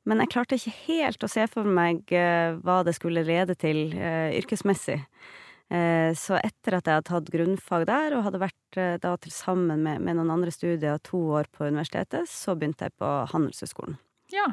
Men 0.05 0.21
jeg 0.21 0.31
klarte 0.33 0.57
ikke 0.57 0.75
helt 0.87 1.25
å 1.25 1.29
se 1.29 1.47
for 1.49 1.65
meg 1.65 2.09
eh, 2.13 2.53
hva 2.61 2.83
det 2.85 2.93
skulle 2.97 3.25
lede 3.25 3.57
til 3.57 3.95
eh, 3.97 4.37
yrkesmessig. 4.37 4.97
Eh, 5.71 6.11
så 6.17 6.35
etter 6.41 6.75
at 6.75 6.87
jeg 6.89 6.97
hadde 6.97 7.07
tatt 7.07 7.29
grunnfag 7.31 7.85
der, 7.87 8.17
og 8.17 8.25
hadde 8.25 8.41
vært 8.41 8.79
eh, 8.81 8.95
da 9.01 9.13
til 9.21 9.31
sammen 9.31 9.85
med, 9.85 10.01
med, 10.03 10.17
noen 10.17 10.33
andre 10.33 10.51
studier 10.51 10.99
to 11.05 11.21
år 11.37 11.47
på 11.53 11.69
universitetet, 11.69 12.27
så 12.27 12.57
begynte 12.57 12.89
jeg 12.89 12.97
på 12.99 13.11
Handelshøyskolen. 13.31 13.99
Ja. 14.31 14.47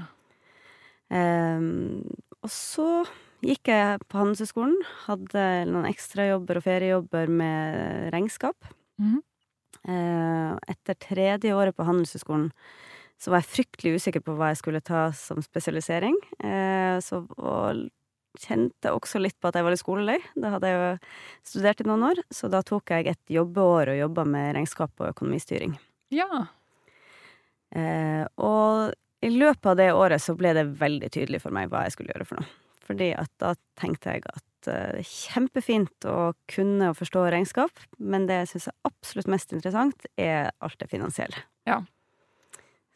og 1.09 2.51
så 2.53 2.89
gikk 3.41 3.71
jeg 3.71 4.03
på 4.11 4.19
Handelshøyskolen. 4.19 4.77
Hadde 5.07 5.45
noen 5.71 5.87
ekstrajobber 5.89 6.59
og 6.59 6.67
feriejobber 6.67 7.31
med 7.31 8.11
regnskap. 8.13 8.69
Mm. 8.99 9.23
Etter 10.69 10.99
tredje 11.01 11.55
året 11.55 11.77
på 11.79 11.87
Handelshøyskolen 11.87 12.51
så 13.19 13.33
var 13.33 13.43
jeg 13.43 13.51
fryktelig 13.51 13.99
usikker 13.99 14.23
på 14.23 14.35
hva 14.39 14.53
jeg 14.53 14.61
skulle 14.61 14.83
ta 14.85 15.09
som 15.17 15.41
spesialisering. 15.43 16.15
Uh, 16.39 16.99
så, 17.03 17.25
og 17.39 17.89
kjente 18.39 18.93
også 18.95 19.19
litt 19.19 19.35
på 19.41 19.51
at 19.51 19.59
jeg 19.59 19.67
var 19.67 19.75
litt 19.75 19.83
skolelei. 19.83 20.19
Da 20.39 20.53
hadde 20.55 20.71
jeg 20.71 20.79
jo 20.79 20.93
studert 21.51 21.83
i 21.83 21.89
noen 21.89 22.07
år, 22.13 22.23
så 22.31 22.51
da 22.53 22.63
tok 22.67 22.95
jeg 22.95 23.11
et 23.11 23.35
jobbeår 23.35 23.93
og 23.95 24.01
jobba 24.03 24.25
med 24.29 24.53
regnskap 24.55 24.93
og 25.03 25.11
økonomistyring. 25.11 25.75
Ja. 26.15 26.45
Eh, 27.75 28.25
og 28.41 28.95
i 29.25 29.31
løpet 29.35 29.67
av 29.67 29.77
det 29.81 29.91
året 29.97 30.23
så 30.23 30.35
ble 30.39 30.55
det 30.57 30.69
veldig 30.79 31.11
tydelig 31.15 31.43
for 31.43 31.55
meg 31.55 31.71
hva 31.73 31.87
jeg 31.87 31.97
skulle 31.97 32.15
gjøre 32.15 32.29
for 32.29 32.41
noe. 32.41 32.51
Fordi 32.89 33.11
at 33.19 33.33
da 33.43 33.53
tenkte 33.77 34.15
jeg 34.15 34.25
at 34.31 34.45
det 34.67 34.75
er 34.75 35.07
kjempefint 35.07 36.07
å 36.09 36.33
kunne 36.51 36.91
og 36.93 36.99
forstå 36.99 37.27
regnskap, 37.33 37.83
men 37.99 38.27
det 38.29 38.43
jeg 38.43 38.51
syns 38.53 38.69
er 38.71 38.91
absolutt 38.91 39.31
mest 39.31 39.55
interessant, 39.55 40.09
er 40.19 40.51
alt 40.65 40.79
det 40.81 40.91
finansielle. 40.91 41.45
Ja. 41.69 41.83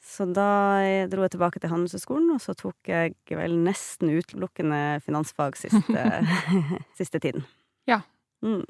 Så 0.02 0.26
da 0.34 0.82
jeg 0.82 1.10
dro 1.12 1.22
jeg 1.24 1.34
tilbake 1.36 1.62
til 1.62 1.70
Handelshøyskolen, 1.72 2.32
og 2.34 2.42
så 2.42 2.56
tok 2.58 2.90
jeg 2.90 3.14
vel 3.30 3.54
nesten 3.62 4.10
utelukkende 4.10 5.00
finansfag 5.04 5.56
siste, 5.60 6.06
siste 6.98 7.22
tiden. 7.22 7.46
Ja. 7.88 8.02
Mm. 8.42 8.64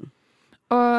Og, 0.73 0.93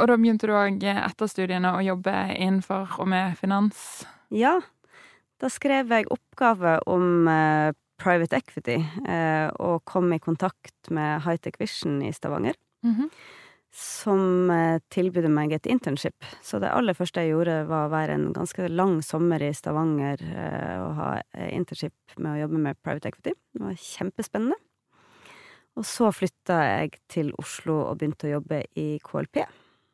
og, 0.00 0.04
da 0.08 0.16
begynte 0.18 0.48
du 0.48 0.54
òg 0.56 0.84
etter 0.90 1.30
studiene 1.30 1.74
å 1.76 1.82
jobbe 1.84 2.14
innenfor 2.34 2.96
og 3.02 3.10
med 3.10 3.36
finans? 3.40 4.06
Ja. 4.34 4.56
Da 5.40 5.50
skrev 5.52 5.90
jeg 5.92 6.08
oppgave 6.12 6.78
om 6.88 7.28
eh, 7.28 7.72
private 8.00 8.38
equity, 8.40 8.76
eh, 9.08 9.48
og 9.60 9.84
kom 9.88 10.12
i 10.12 10.20
kontakt 10.22 10.90
med 10.92 11.24
Hightech 11.26 11.58
Vision 11.60 12.00
i 12.02 12.12
Stavanger. 12.12 12.54
Mm 12.84 12.94
-hmm. 12.94 13.10
Som 13.72 14.50
eh, 14.50 14.80
tilbød 14.88 15.28
meg 15.28 15.52
et 15.52 15.66
internship. 15.66 16.24
Så 16.42 16.58
det 16.58 16.70
aller 16.70 16.94
første 16.94 17.20
jeg 17.20 17.30
gjorde, 17.30 17.68
var 17.68 17.86
å 17.86 17.90
være 17.90 18.12
en 18.14 18.32
ganske 18.32 18.68
lang 18.68 19.02
sommer 19.02 19.42
i 19.42 19.52
Stavanger 19.52 20.22
eh, 20.22 20.80
og 20.82 20.94
ha 20.94 21.20
internship 21.50 22.18
med 22.18 22.32
å 22.32 22.40
jobbe 22.40 22.58
med 22.58 22.82
private 22.82 23.08
equity. 23.08 23.32
Det 23.52 23.62
var 23.62 23.74
kjempespennende. 23.74 24.56
Og 25.76 25.84
så 25.84 26.12
flytta 26.12 26.62
jeg 26.64 26.90
til 27.08 27.32
Oslo 27.38 27.90
og 27.90 27.98
begynte 27.98 28.26
å 28.26 28.30
jobbe 28.30 28.64
i 28.74 28.98
KLP. 29.04 29.36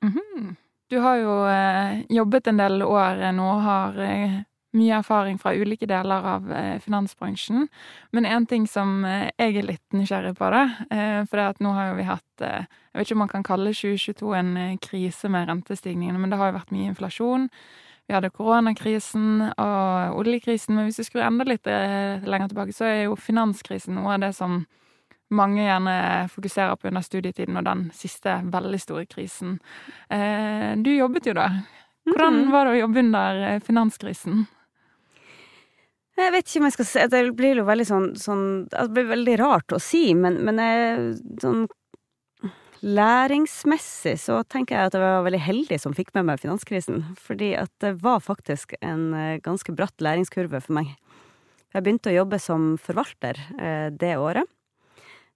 Mm 0.02 0.12
-hmm. 0.12 0.56
Du 0.88 0.98
har 0.98 1.16
jo 1.16 1.46
eh, 1.48 2.02
jobbet 2.08 2.46
en 2.46 2.56
del 2.56 2.82
år 2.82 3.32
nå, 3.32 3.52
har 3.64 3.98
eh, 3.98 4.42
mye 4.76 4.96
erfaring 4.96 5.38
fra 5.40 5.52
ulike 5.54 5.86
deler 5.88 6.26
av 6.34 6.52
eh, 6.52 6.78
finansbransjen. 6.80 7.68
Men 8.10 8.26
én 8.26 8.46
ting 8.48 8.66
som 8.68 9.04
eh, 9.04 9.28
jeg 9.36 9.58
er 9.60 9.68
litt 9.68 9.96
nysgjerrig 9.96 10.34
på, 10.38 10.48
det, 10.54 10.64
eh, 10.94 11.20
for 11.28 11.38
det 11.38 11.48
at 11.52 11.62
nå 11.64 11.74
har 11.76 11.90
jo 11.90 11.98
vi 12.00 12.08
hatt 12.08 12.42
Jeg 12.42 12.98
vet 12.98 13.06
ikke 13.06 13.14
om 13.14 13.22
man 13.22 13.30
kan 13.30 13.44
kalle 13.46 13.70
2022 13.72 14.32
en 14.36 14.78
krise 14.82 15.28
med 15.30 15.46
rentestigningene, 15.48 16.18
men 16.18 16.32
det 16.32 16.36
har 16.40 16.50
jo 16.50 16.58
vært 16.58 16.72
mye 16.74 16.90
inflasjon. 16.90 17.46
Vi 18.08 18.12
hadde 18.16 18.32
koronakrisen 18.34 19.44
og 19.46 20.18
oljekrisen, 20.18 20.74
men 20.74 20.88
hvis 20.88 20.98
vi 21.00 21.06
skrur 21.06 21.22
enda 21.24 21.46
litt 21.46 21.64
lenger 21.64 22.50
tilbake, 22.50 22.74
så 22.74 22.88
er 22.88 22.98
jo 23.04 23.16
finanskrisen 23.16 23.94
noe 23.96 24.16
av 24.16 24.24
det 24.24 24.32
som 24.36 24.64
mange 25.32 25.62
gjerne 25.62 25.94
fokuserer 26.34 26.76
på 26.76 26.90
under 26.90 27.06
studietiden, 27.06 27.56
og 27.56 27.64
den 27.64 27.86
siste 27.96 28.40
veldig 28.52 28.80
store 28.82 29.06
krisen. 29.06 29.60
du 30.84 30.90
jobbet 30.92 31.30
jo 31.30 31.38
da. 31.38 31.46
Hvordan 32.10 32.40
mm-hmm. 32.42 32.52
var 32.52 32.66
det 32.66 32.74
å 32.74 32.80
jobbe 32.82 33.06
under 33.06 33.64
finanskrisen? 33.64 34.44
Jeg 36.18 36.32
vet 36.34 36.48
ikke 36.48 36.60
om 36.60 36.66
jeg 36.68 36.74
skal 36.74 36.88
si 36.88 37.04
Det 37.08 37.20
blir 37.38 37.60
jo 37.60 37.64
veldig 37.64 37.86
sånn, 37.88 38.08
sånn 38.20 38.42
Det 38.68 38.88
blir 38.92 39.06
veldig 39.08 39.36
rart 39.40 39.72
å 39.72 39.78
si, 39.80 40.10
men, 40.18 40.42
men 40.44 40.60
jeg, 40.60 41.14
sånn 41.40 41.64
læringsmessig 42.82 44.16
så 44.18 44.40
tenker 44.50 44.74
jeg 44.74 44.90
at 44.90 44.96
jeg 44.96 45.02
var 45.04 45.26
veldig 45.26 45.42
heldig 45.42 45.76
som 45.78 45.94
fikk 45.94 46.10
med 46.16 46.26
meg 46.26 46.40
finanskrisen. 46.42 47.04
Fordi 47.14 47.52
at 47.54 47.70
det 47.82 47.92
var 48.02 48.22
faktisk 48.24 48.74
en 48.80 49.12
eh, 49.14 49.38
ganske 49.44 49.74
bratt 49.78 50.02
læringskurve 50.02 50.58
for 50.64 50.80
meg. 50.80 50.90
Jeg 51.72 51.84
begynte 51.86 52.10
å 52.10 52.16
jobbe 52.16 52.40
som 52.42 52.72
forvalter 52.82 53.38
eh, 53.54 53.88
det 53.94 54.16
året. 54.18 54.50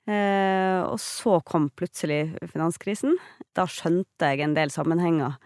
Eh, 0.06 0.83
og 0.87 0.99
så 1.02 1.38
kom 1.47 1.71
plutselig 1.75 2.35
finanskrisen. 2.50 3.16
Da 3.54 3.66
skjønte 3.71 4.33
jeg 4.33 4.45
en 4.45 4.59
del 4.59 4.75
sammenhenger 4.75 5.38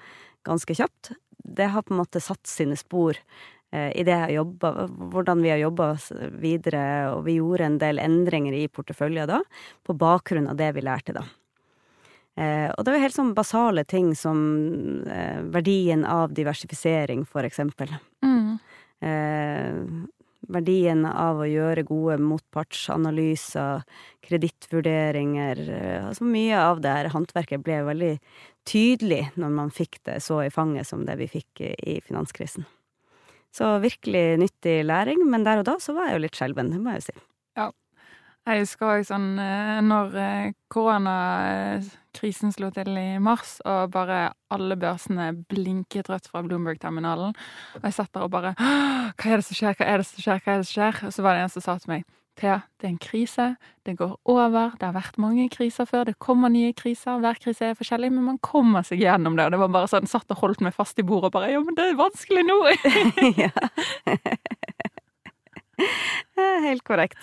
ganske 0.49 0.77
kjapt. 0.77 1.15
Det 1.45 1.69
har 1.73 1.85
på 1.85 1.95
en 1.95 2.01
måte 2.01 2.21
satt 2.25 2.49
sine 2.49 2.77
spor 2.81 3.21
i 3.71 4.03
det 4.03 4.17
jeg 4.17 4.35
jobba, 4.35 4.71
hvordan 5.13 5.45
vi 5.45 5.53
har 5.53 5.61
jobba 5.61 5.93
videre, 6.43 6.83
og 7.13 7.21
vi 7.29 7.37
gjorde 7.37 7.69
en 7.69 7.77
del 7.79 8.03
endringer 8.03 8.57
i 8.59 8.65
porteføljer 8.67 9.31
da, 9.31 9.39
på 9.87 9.95
bakgrunn 9.95 10.49
av 10.51 10.59
det 10.59 10.73
vi 10.75 10.83
lærte 10.83 11.15
da. 11.15 11.23
Eh, 12.41 12.71
og 12.71 12.85
det 12.85 12.95
var 12.95 13.03
helt 13.03 13.17
sånn 13.17 13.35
basale 13.37 13.85
ting 13.89 14.13
som 14.17 14.39
eh, 15.11 15.43
verdien 15.53 16.07
av 16.09 16.33
diversifisering, 16.37 17.27
for 17.29 17.47
eksempel. 17.47 17.93
Mm. 18.25 18.57
Eh, 19.05 19.81
verdien 20.51 21.05
av 21.09 21.43
å 21.43 21.49
gjøre 21.49 21.85
gode 21.89 22.17
motpartsanalyser, 22.23 23.85
kredittvurderinger 24.25 25.65
eh, 25.69 26.07
Altså 26.07 26.27
mye 26.27 26.59
av 26.59 26.81
det 26.85 26.97
her 26.97 27.13
håndverket 27.13 27.65
ble 27.67 27.83
veldig 27.91 28.15
tydelig 28.69 29.25
når 29.41 29.57
man 29.57 29.75
fikk 29.75 30.01
det 30.09 30.21
så 30.25 30.41
i 30.47 30.53
fanget 30.55 30.89
som 30.89 31.05
det 31.09 31.19
vi 31.21 31.29
fikk 31.31 31.65
i 31.67 32.01
finanskrisen. 32.05 32.67
Så 33.55 33.79
virkelig 33.83 34.39
nyttig 34.39 34.81
læring, 34.87 35.25
men 35.27 35.45
der 35.47 35.63
og 35.63 35.67
da 35.67 35.77
så 35.83 35.95
var 35.97 36.11
jeg 36.11 36.19
jo 36.19 36.25
litt 36.27 36.39
skjelven, 36.39 36.71
det 36.71 36.81
må 36.83 36.95
jeg 36.95 37.03
jo 37.03 37.07
si. 37.09 37.17
Ja. 37.59 37.71
Jeg 38.49 38.63
husker 38.63 38.89
òg 38.89 39.03
sånn 39.05 39.27
eh, 39.43 39.81
når 39.85 40.15
eh, 40.17 40.53
koronakrisen 40.73 42.55
slo 42.55 42.71
til 42.75 42.95
i 42.97 43.19
mars, 43.23 43.59
og 43.69 43.91
bare 43.93 44.31
alle 44.55 44.79
børsene 44.81 45.33
blinket 45.51 46.09
rødt 46.09 46.31
fra 46.31 46.43
Bloomberg-terminalen, 46.47 47.37
og 47.77 47.85
jeg 47.85 47.99
satt 47.99 48.15
der 48.15 48.25
og 48.25 48.33
bare 48.33 48.55
Hva 48.57 49.35
er 49.35 49.43
det 49.43 49.47
som 49.51 49.59
skjer, 49.59 49.77
hva 49.77 49.91
er 49.91 50.01
det 50.01 50.09
som 50.09 50.25
skjer, 50.25 50.41
hva 50.41 50.55
er 50.55 50.63
det 50.63 50.71
som 50.71 50.79
skjer? 50.79 51.05
Og 51.11 51.15
så 51.15 51.27
var 51.27 51.37
det 51.37 51.45
en 51.45 51.55
som 51.59 51.67
sa 51.67 51.77
til 51.83 51.95
meg 51.97 52.09
Thea, 52.41 52.61
det 52.81 52.89
er 52.89 52.93
en 52.95 53.03
krise, 53.03 53.47
det 53.87 53.97
går 53.99 54.15
over, 54.33 54.73
det 54.81 54.87
har 54.89 54.97
vært 54.97 55.19
mange 55.21 55.45
kriser 55.53 55.89
før, 55.89 56.09
det 56.09 56.17
kommer 56.23 56.53
nye 56.53 56.73
kriser, 56.77 57.21
hver 57.21 57.41
krise 57.43 57.71
er 57.71 57.79
forskjellig, 57.79 58.11
men 58.15 58.27
man 58.33 58.41
kommer 58.45 58.87
seg 58.87 59.03
gjennom 59.05 59.37
det. 59.37 59.47
Og 59.47 59.55
det 59.55 59.61
var 59.61 59.75
bare 59.77 59.91
sånn, 59.93 60.09
satt 60.11 60.33
og 60.33 60.41
holdt 60.43 60.65
meg 60.65 60.77
fast 60.77 60.99
i 61.01 61.07
bordet 61.07 61.31
og 61.31 61.37
bare 61.37 61.53
ja, 61.53 61.61
men 61.65 61.77
det 61.77 61.91
er 61.91 62.01
vanskelig 62.01 62.47
nå! 62.49 62.61
ja. 63.45 63.53
Helt 66.67 66.85
korrekt. 66.85 67.19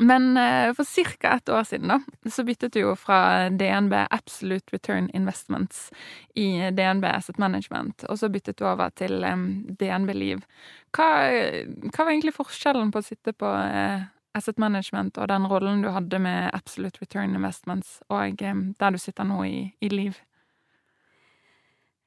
Men 0.00 0.36
eh, 0.36 0.74
for 0.74 0.84
ca. 1.18 1.28
ett 1.28 1.48
år 1.48 1.64
siden, 1.64 1.88
da, 1.88 2.00
så 2.30 2.44
byttet 2.44 2.72
du 2.72 2.80
jo 2.80 2.94
fra 2.96 3.50
DNB 3.50 3.92
Absolute 4.10 4.72
Return 4.72 5.10
Investments 5.14 5.90
i 6.34 6.70
DNB 6.70 7.04
Asset 7.04 7.38
Management, 7.38 8.06
og 8.08 8.18
så 8.18 8.30
byttet 8.32 8.56
du 8.56 8.64
over 8.64 8.88
til 8.96 9.20
DNB 9.76 10.14
Liv. 10.16 10.40
Hva, 10.96 11.10
hva, 11.90 11.98
var 11.98 12.14
egentlig 12.14 12.32
forskjellen 12.38 12.94
på 12.94 13.02
å 13.02 13.08
sitte 13.10 13.36
på 13.36 13.52
eh, 13.60 14.08
Asset 14.32 14.56
Management 14.62 15.20
og 15.20 15.28
den 15.28 15.44
rollen 15.50 15.84
du 15.84 15.90
hadde 15.92 16.22
med 16.22 16.48
Absolute 16.56 17.04
Return 17.04 17.36
Investments, 17.36 17.98
og 18.08 18.40
der 18.40 18.96
du 18.96 18.98
sitter 18.98 19.28
nå 19.28 19.44
i, 19.44 19.56
i 19.84 19.92
Liv? 19.92 20.16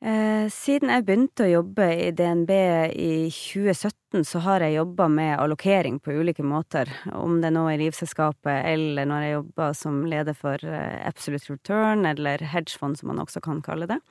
Eh, 0.03 0.49
siden 0.51 0.89
jeg 0.91 1.05
begynte 1.07 1.45
å 1.45 1.51
jobbe 1.61 1.85
i 1.95 2.09
DNB 2.11 2.49
i 2.91 3.11
2017, 3.31 4.25
så 4.27 4.41
har 4.43 4.65
jeg 4.65 4.75
jobba 4.75 5.05
med 5.07 5.37
allokering 5.39 6.01
på 6.03 6.11
ulike 6.17 6.43
måter. 6.43 6.91
Om 7.15 7.37
det 7.39 7.47
er 7.47 7.55
nå 7.55 7.63
i 7.71 7.77
livselskapet, 7.79 8.65
eller 8.73 9.07
når 9.07 9.23
jeg 9.23 9.35
jobber 9.37 9.77
som 9.79 10.01
leder 10.11 10.35
for 10.35 10.65
eh, 10.67 10.97
Absolute 11.07 11.53
Return, 11.53 12.03
eller 12.09 12.43
hedgefond, 12.51 12.99
som 12.99 13.13
man 13.13 13.23
også 13.23 13.39
kan 13.45 13.63
kalle 13.63 13.87
det. 13.93 14.01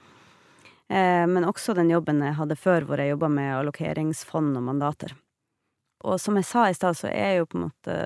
Eh, 0.88 1.26
men 1.28 1.44
også 1.44 1.76
den 1.76 1.92
jobben 1.92 2.24
jeg 2.24 2.38
hadde 2.40 2.56
før, 2.56 2.88
hvor 2.88 3.02
jeg 3.02 3.12
jobba 3.12 3.28
med 3.36 3.52
allokeringsfond 3.58 4.56
og 4.56 4.64
mandater. 4.70 5.12
Og 6.08 6.16
som 6.18 6.40
jeg 6.40 6.48
sa 6.48 6.70
i 6.70 6.78
stad, 6.78 6.96
så 6.96 7.12
er 7.12 7.36
jo 7.36 7.50
på 7.50 7.60
en 7.60 7.66
måte 7.68 7.98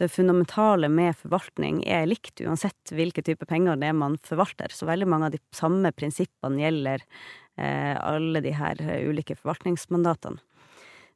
det 0.00 0.08
fundamentale 0.08 0.88
med 0.88 1.16
forvaltning 1.20 1.82
er 1.84 2.08
likt 2.08 2.40
uansett 2.40 2.94
hvilke 2.94 3.24
type 3.24 3.46
penger 3.48 3.76
det 3.80 3.90
er 3.90 3.98
man 3.98 4.16
forvalter. 4.24 4.72
Så 4.72 4.88
veldig 4.88 5.08
mange 5.08 5.28
av 5.28 5.34
de 5.34 5.42
samme 5.54 5.92
prinsippene 5.96 6.62
gjelder 6.64 7.04
eh, 7.60 7.94
alle 8.00 8.42
de 8.44 8.54
her 8.56 8.80
eh, 8.80 9.04
ulike 9.08 9.36
forvaltningsmandatene. 9.38 10.40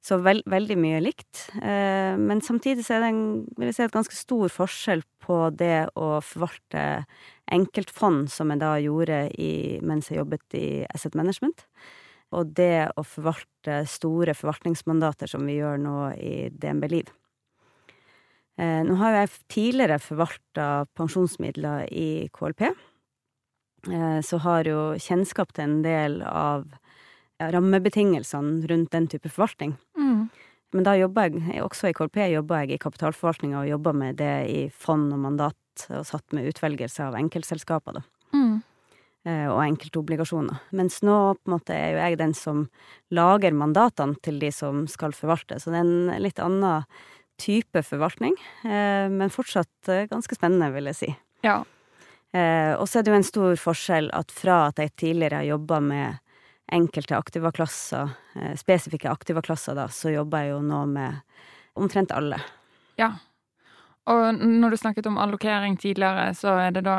Så 0.06 0.20
veld, 0.22 0.44
veldig 0.46 0.76
mye 0.78 1.00
likt. 1.02 1.48
Eh, 1.56 2.14
men 2.20 2.42
samtidig 2.44 2.84
så 2.86 2.94
er 2.96 3.02
det 3.02 3.10
en, 3.14 3.24
vil 3.56 3.72
jeg 3.72 3.78
si, 3.78 3.86
et 3.88 3.96
ganske 3.96 4.14
stor 4.14 4.52
forskjell 4.54 5.02
på 5.24 5.38
det 5.56 5.88
å 5.98 6.20
forvalte 6.22 7.06
enkeltfond, 7.50 8.28
som 8.30 8.52
jeg 8.52 8.62
da 8.62 8.76
gjorde 8.82 9.24
i, 9.34 9.52
mens 9.82 10.12
jeg 10.12 10.20
jobbet 10.20 10.58
i 10.58 10.68
Asset 10.94 11.16
Management, 11.18 11.66
og 12.34 12.54
det 12.58 12.88
å 12.98 13.02
forvalte 13.06 13.82
store 13.90 14.34
forvaltningsmandater, 14.36 15.30
som 15.30 15.46
vi 15.46 15.58
gjør 15.58 15.78
nå 15.82 15.98
i 16.18 16.34
DNB 16.54 16.90
Liv. 16.92 17.10
Eh, 18.56 18.82
nå 18.88 18.96
har 19.00 19.12
jo 19.12 19.22
jeg 19.22 19.32
tidligere 19.52 20.00
forvalta 20.00 20.66
pensjonsmidler 20.96 21.90
i 21.92 22.28
KLP, 22.32 22.62
eh, 22.70 24.20
så 24.24 24.40
har 24.46 24.68
jo 24.68 24.80
kjennskap 24.96 25.52
til 25.52 25.66
en 25.66 25.80
del 25.84 26.22
av 26.24 26.64
rammebetingelsene 27.36 28.64
rundt 28.70 28.94
den 28.94 29.08
type 29.12 29.28
forvaltning. 29.28 29.76
Mm. 29.98 30.28
Men 30.72 30.86
da 30.86 30.96
jobba 30.96 31.28
jeg, 31.28 31.60
også 31.62 31.90
i 31.90 31.96
KLP 31.96 32.22
jobba 32.32 32.62
jeg 32.64 32.76
i 32.76 32.82
kapitalforvaltninga 32.82 33.60
og 33.60 33.70
jobba 33.70 33.92
med 33.96 34.16
det 34.20 34.36
i 34.50 34.62
fond 34.72 35.12
og 35.12 35.20
mandat, 35.22 35.60
og 35.90 36.06
satt 36.08 36.32
med 36.32 36.48
utvelgelse 36.48 37.04
av 37.04 37.18
enkeltselskaper, 37.18 38.00
da. 38.00 38.02
Mm. 38.32 38.56
Eh, 39.26 39.46
og 39.50 39.60
enkeltobligasjoner. 39.64 40.64
Mens 40.78 41.00
nå 41.04 41.16
på 41.34 41.50
en 41.50 41.54
måte 41.56 41.76
er 41.76 41.92
jo 41.92 42.02
jeg 42.02 42.18
den 42.20 42.34
som 42.36 42.64
lager 43.14 43.56
mandatene 43.56 44.16
til 44.24 44.40
de 44.42 44.52
som 44.54 44.84
skal 44.90 45.14
forvalte, 45.16 45.60
så 45.60 45.72
det 45.74 45.80
er 45.82 45.88
en 45.88 46.24
litt 46.24 46.40
annen 46.42 46.86
type 47.40 47.82
forvaltning, 47.82 48.34
eh, 48.64 49.08
men 49.12 49.32
fortsatt 49.32 49.88
eh, 49.88 50.06
ganske 50.10 50.36
spennende, 50.36 50.70
vil 50.74 50.90
jeg 50.90 50.98
si. 51.00 51.10
Ja. 51.46 51.60
Eh, 52.32 52.72
og 52.74 52.88
så 52.88 52.98
er 52.98 53.06
det 53.06 53.12
jo 53.12 53.18
en 53.20 53.26
stor 53.26 53.58
forskjell 53.60 54.10
at 54.16 54.32
fra 54.34 54.66
at 54.70 54.80
jeg 54.82 54.94
tidligere 54.96 55.42
har 55.42 55.50
jobba 55.54 55.80
med 55.84 56.22
enkelte 56.72 57.14
aktivaklasser, 57.14 58.10
spesifikke 58.58 59.06
aktivaklasser, 59.06 59.76
da, 59.78 59.84
så 59.86 60.10
jobber 60.10 60.42
jeg 60.42 60.50
jo 60.50 60.62
nå 60.66 60.80
med 60.90 61.20
omtrent 61.78 62.10
alle. 62.10 62.40
Ja. 62.98 63.12
Og 64.10 64.40
når 64.40 64.74
du 64.74 64.78
snakket 64.80 65.06
om 65.06 65.20
allokering 65.22 65.76
tidligere, 65.78 66.32
så 66.34 66.56
er 66.64 66.74
det 66.74 66.82
da 66.88 66.96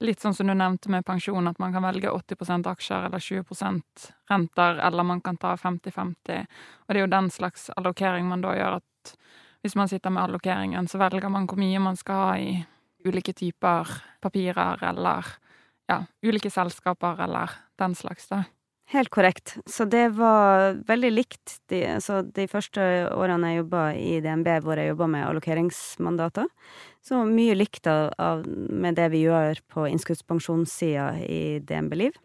litt 0.00 0.22
sånn 0.22 0.34
som 0.34 0.48
du 0.48 0.54
nevnte 0.56 0.90
med 0.92 1.04
pensjon, 1.06 1.48
at 1.50 1.58
man 1.60 1.74
kan 1.74 1.84
velge 1.84 2.10
80% 2.10 2.68
aksjer 2.70 3.08
eller 3.08 3.22
20% 3.22 4.06
renter, 4.30 4.78
eller 4.86 5.06
man 5.06 5.20
kan 5.24 5.36
ta 5.40 5.56
50-50. 5.60 6.46
Og 6.86 6.94
det 6.94 7.00
er 7.00 7.04
jo 7.04 7.12
den 7.12 7.30
slags 7.34 7.68
allokering 7.76 8.30
man 8.30 8.44
da 8.44 8.54
gjør 8.56 8.78
at 8.78 9.14
hvis 9.64 9.76
man 9.76 9.90
sitter 9.90 10.12
med 10.12 10.24
allokeringen, 10.24 10.88
så 10.88 11.00
velger 11.00 11.32
man 11.32 11.48
hvor 11.48 11.60
mye 11.60 11.82
man 11.82 11.98
skal 11.98 12.24
ha 12.24 12.36
i 12.40 12.54
ulike 13.06 13.34
typer 13.36 13.88
papirer 14.22 14.80
eller 14.90 15.34
ja, 15.90 16.02
ulike 16.24 16.50
selskaper 16.52 17.20
eller 17.24 17.52
den 17.80 17.96
slags, 17.98 18.28
da. 18.30 18.44
Helt 18.90 19.10
korrekt. 19.14 19.52
Så 19.70 19.84
det 19.86 20.08
var 20.16 20.80
veldig 20.88 21.10
likt 21.12 21.60
de, 21.70 21.84
altså 21.92 22.24
de 22.26 22.48
første 22.50 22.82
årene 23.14 23.52
jeg 23.52 23.60
jobba 23.60 23.82
i 23.94 24.16
DNB, 24.24 24.48
hvor 24.64 24.80
jeg 24.80 24.90
jobba 24.90 25.06
med 25.12 25.26
allokeringsmandater. 25.28 26.48
Så 27.06 27.20
mye 27.28 27.54
likt 27.54 27.86
av, 27.86 28.10
av, 28.18 28.42
med 28.50 28.98
det 28.98 29.06
vi 29.12 29.22
gjør 29.28 29.62
på 29.70 29.86
innskuddspensjonssida 29.92 31.12
i 31.22 31.60
DNB 31.62 31.96
Liv 32.00 32.18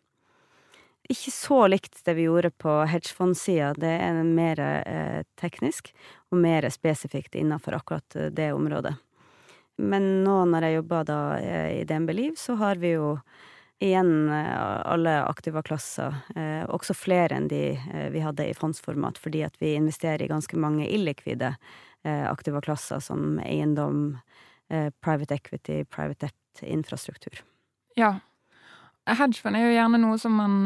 ikke 1.09 1.31
så 1.33 1.57
likt 1.69 1.99
det 2.05 2.15
vi 2.17 2.27
gjorde 2.27 2.51
på 2.61 2.77
hedgefondsida. 2.89 3.73
Det 3.77 3.95
er 4.01 4.21
mer 4.25 4.61
eh, 4.61 5.23
teknisk 5.39 5.91
og 6.31 6.39
mer 6.41 6.67
spesifikt 6.73 7.35
innenfor 7.37 7.77
akkurat 7.77 8.15
eh, 8.15 8.31
det 8.33 8.51
området. 8.55 8.95
Men 9.77 10.23
nå 10.23 10.37
når 10.49 10.67
jeg 10.67 10.79
jobber 10.79 11.09
da 11.09 11.19
eh, 11.39 11.81
i 11.81 11.83
DNB 11.87 12.15
Liv, 12.15 12.39
så 12.39 12.55
har 12.61 12.79
vi 12.81 12.95
jo 12.95 13.17
igjen 13.79 14.29
eh, 14.29 14.81
alle 14.85 15.23
aktive 15.23 15.61
klasser, 15.63 16.15
eh, 16.35 16.63
også 16.69 16.95
flere 16.95 17.35
enn 17.35 17.49
de 17.51 17.75
eh, 17.75 18.07
vi 18.13 18.23
hadde 18.23 18.47
i 18.47 18.55
fondsformat, 18.55 19.19
fordi 19.21 19.43
at 19.47 19.57
vi 19.59 19.75
investerer 19.75 20.23
i 20.23 20.31
ganske 20.31 20.57
mange 20.59 20.87
illikvide 20.87 21.55
aktive 22.05 22.59
klasser 22.61 22.99
som 23.01 23.39
eiendom, 23.41 24.19
private 25.01 25.39
equity, 25.39 25.79
private 25.89 26.27
debt, 26.27 26.59
infrastruktur. 26.61 27.39
Ja. 27.97 28.11
Hedgefond 29.09 29.57
er 29.57 29.63
jo 29.65 29.71
gjerne 29.73 29.99
noe 30.03 30.19
som 30.21 30.37
man 30.37 30.59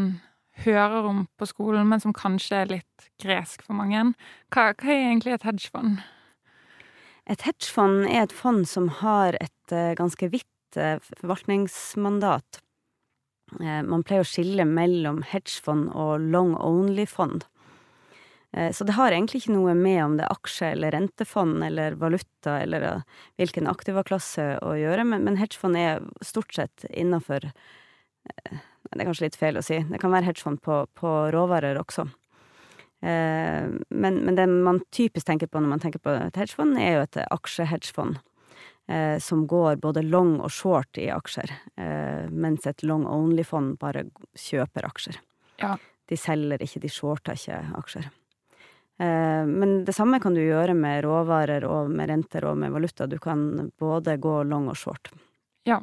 hører 0.66 1.08
om 1.10 1.26
på 1.40 1.48
skolen, 1.50 1.88
men 1.90 2.02
som 2.04 2.16
kanskje 2.16 2.64
er 2.64 2.72
litt 2.78 3.10
gresk 3.22 3.64
for 3.66 3.78
mange. 3.80 4.14
Hva, 4.54 4.72
hva 4.74 4.94
er 4.94 5.10
egentlig 5.10 5.36
et 5.36 5.46
hedgefond? 5.48 6.00
Et 7.30 7.46
hedgefond 7.46 8.08
er 8.08 8.26
et 8.26 8.34
fond 8.34 8.66
som 8.68 8.90
har 9.02 9.38
et 9.40 9.76
uh, 9.76 9.94
ganske 9.98 10.32
vidt 10.34 10.80
uh, 10.80 10.98
forvaltningsmandat. 11.22 12.64
Uh, 13.60 13.82
man 13.86 14.04
pleier 14.06 14.26
å 14.26 14.30
skille 14.30 14.66
mellom 14.66 15.22
hedgefond 15.30 15.92
og 15.94 16.26
long 16.26 16.56
only-fond. 16.58 17.46
Så 18.50 18.82
det 18.82 18.96
har 18.98 19.14
egentlig 19.14 19.44
ikke 19.44 19.54
noe 19.54 19.76
med 19.78 20.00
om 20.02 20.14
det 20.18 20.24
er 20.26 20.34
aksje 20.34 20.72
eller 20.74 20.96
rentefond 20.96 21.62
eller 21.62 21.94
valuta 22.02 22.56
eller 22.64 23.04
hvilken 23.38 23.70
aktivaklasse 23.70 24.48
å 24.66 24.72
gjøre, 24.74 25.04
men 25.06 25.38
hedgefond 25.38 25.78
er 25.78 26.02
stort 26.26 26.58
sett 26.58 26.88
innafor 26.90 27.46
det 28.50 29.04
er 29.04 29.06
kanskje 29.06 29.28
litt 29.28 29.38
feil 29.40 29.60
å 29.60 29.66
si. 29.66 29.82
Det 29.86 30.00
kan 30.02 30.14
være 30.14 30.30
hedgefond 30.32 30.62
på, 30.66 30.82
på 30.98 31.14
råvarer 31.34 31.78
også. 31.82 32.08
Eh, 33.02 33.68
men, 33.90 34.16
men, 34.26 34.36
det 34.36 34.48
man 34.48 34.82
typisk 34.92 35.28
tenker 35.28 35.48
på 35.48 35.62
når 35.62 35.72
man 35.76 35.84
tenker 35.84 36.02
på 36.04 36.12
et 36.16 36.40
hedgefond, 36.40 36.80
er 36.82 36.98
jo 36.98 37.06
et 37.06 37.20
aksjehedgefond. 37.30 38.20
Eh, 38.90 39.18
som 39.22 39.46
går 39.48 39.78
både 39.84 40.02
long 40.02 40.40
og 40.42 40.50
short 40.52 40.98
i 40.98 41.12
aksjer, 41.14 41.52
eh, 41.78 42.26
mens 42.34 42.66
et 42.68 42.82
long 42.84 43.06
only-fond 43.06 43.78
bare 43.82 44.08
kjøper 44.34 44.88
aksjer. 44.88 45.20
Ja. 45.62 45.76
De 46.10 46.18
selger 46.18 46.64
ikke, 46.66 46.82
de 46.82 46.90
shorter 46.90 47.38
ikke 47.38 47.62
aksjer. 47.78 48.10
Men 49.00 49.86
det 49.88 49.94
samme 49.96 50.18
kan 50.20 50.34
du 50.36 50.42
gjøre 50.42 50.74
med 50.76 51.06
råvarer 51.06 51.64
og 51.64 51.88
med 51.88 52.10
renter 52.10 52.44
og 52.50 52.58
med 52.60 52.74
valuta. 52.74 53.06
Du 53.08 53.16
kan 53.24 53.70
både 53.80 54.18
gå 54.20 54.34
long 54.44 54.66
og 54.68 54.76
short. 54.76 55.08
Ja. 55.64 55.78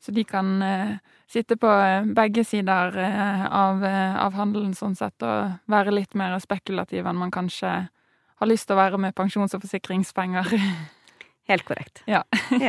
Så 0.00 0.12
de 0.12 0.24
kan 0.24 0.62
eh, 0.62 0.96
sitte 1.26 1.56
på 1.56 1.70
eh, 1.70 2.04
begge 2.04 2.44
sider 2.44 2.98
eh, 2.98 3.46
av, 3.46 3.82
av, 4.18 4.36
handelen 4.38 4.74
sånn 4.74 4.94
sett, 4.96 5.18
og 5.26 5.58
være 5.70 5.94
litt 5.94 6.14
mer 6.18 6.38
spekulativ 6.42 7.06
enn 7.06 7.18
man 7.18 7.34
kanskje 7.34 7.72
har 8.38 8.50
lyst 8.50 8.68
til 8.68 8.76
å 8.76 8.82
være 8.82 9.00
med 9.02 9.16
pensjons- 9.18 9.56
og 9.58 9.64
forsikringspenger. 9.64 10.54
Helt 11.50 11.66
korrekt. 11.66 12.04
Ja. 12.06 12.22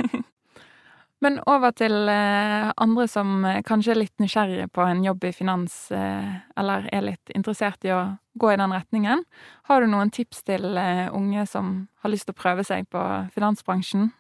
Men 1.20 1.42
over 1.52 1.74
til 1.76 2.08
andre 2.08 3.06
som 3.12 3.44
kanskje 3.68 3.92
er 3.92 3.98
litt 4.00 4.22
nysgjerrige 4.24 4.70
på 4.72 4.86
en 4.88 5.02
jobb 5.04 5.26
i 5.28 5.34
finans, 5.36 5.74
eller 5.92 6.88
er 6.96 7.04
litt 7.04 7.34
interessert 7.36 7.84
i 7.84 7.92
å 7.92 7.98
gå 8.40 8.54
i 8.54 8.60
den 8.62 8.72
retningen. 8.72 9.26
Har 9.68 9.84
du 9.84 9.92
noen 9.92 10.14
tips 10.16 10.46
til 10.48 10.80
unge 10.80 11.44
som 11.52 11.74
har 12.00 12.14
lyst 12.16 12.30
til 12.30 12.38
å 12.38 12.40
prøve 12.40 12.64
seg 12.64 12.88
på 12.88 13.04
finansbransjen? 13.36 14.14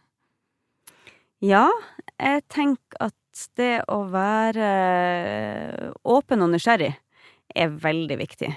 Ja, 1.39 1.67
jeg 2.19 2.43
tenker 2.51 2.99
at 2.99 3.15
det 3.55 3.85
å 3.87 4.01
være 4.11 4.69
åpen 6.03 6.43
og 6.43 6.51
nysgjerrig 6.51 6.91
er 7.55 7.77
veldig 7.79 8.17
viktig. 8.19 8.49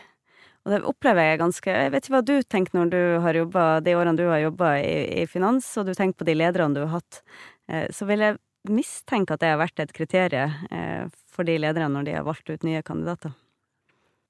Og 0.62 0.70
det 0.70 0.80
opplever 0.86 1.26
jeg 1.26 1.40
ganske 1.40 1.74
Jeg 1.74 1.90
vet 1.90 2.04
ikke 2.04 2.14
hva 2.14 2.26
du 2.26 2.34
tenker 2.46 2.78
når 2.78 2.90
du 2.92 3.00
har 3.24 3.38
jobba 3.38 3.64
de 3.82 3.94
årene 3.98 4.18
du 4.18 4.28
har 4.30 4.42
jobba 4.44 4.76
i, 4.78 5.22
i, 5.22 5.26
finans, 5.30 5.66
og 5.78 5.88
du 5.88 5.94
tenker 5.94 6.22
på 6.22 6.28
de 6.28 6.36
lederne 6.38 6.74
du 6.74 6.84
har 6.84 7.00
hatt. 7.00 7.22
Eh, 7.68 7.88
så 7.94 8.06
vil 8.06 8.22
jeg 8.22 8.38
mistenke 8.70 9.34
at 9.34 9.42
det 9.42 9.50
har 9.50 9.62
vært 9.62 9.82
et 9.82 9.94
kriterium 9.94 10.54
eh, 10.70 11.06
for 11.34 11.46
de 11.46 11.58
lederne 11.58 11.90
når 11.96 12.06
de 12.06 12.14
har 12.18 12.26
valgt 12.26 12.50
ut 12.50 12.66
nye 12.66 12.82
kandidater. 12.86 13.34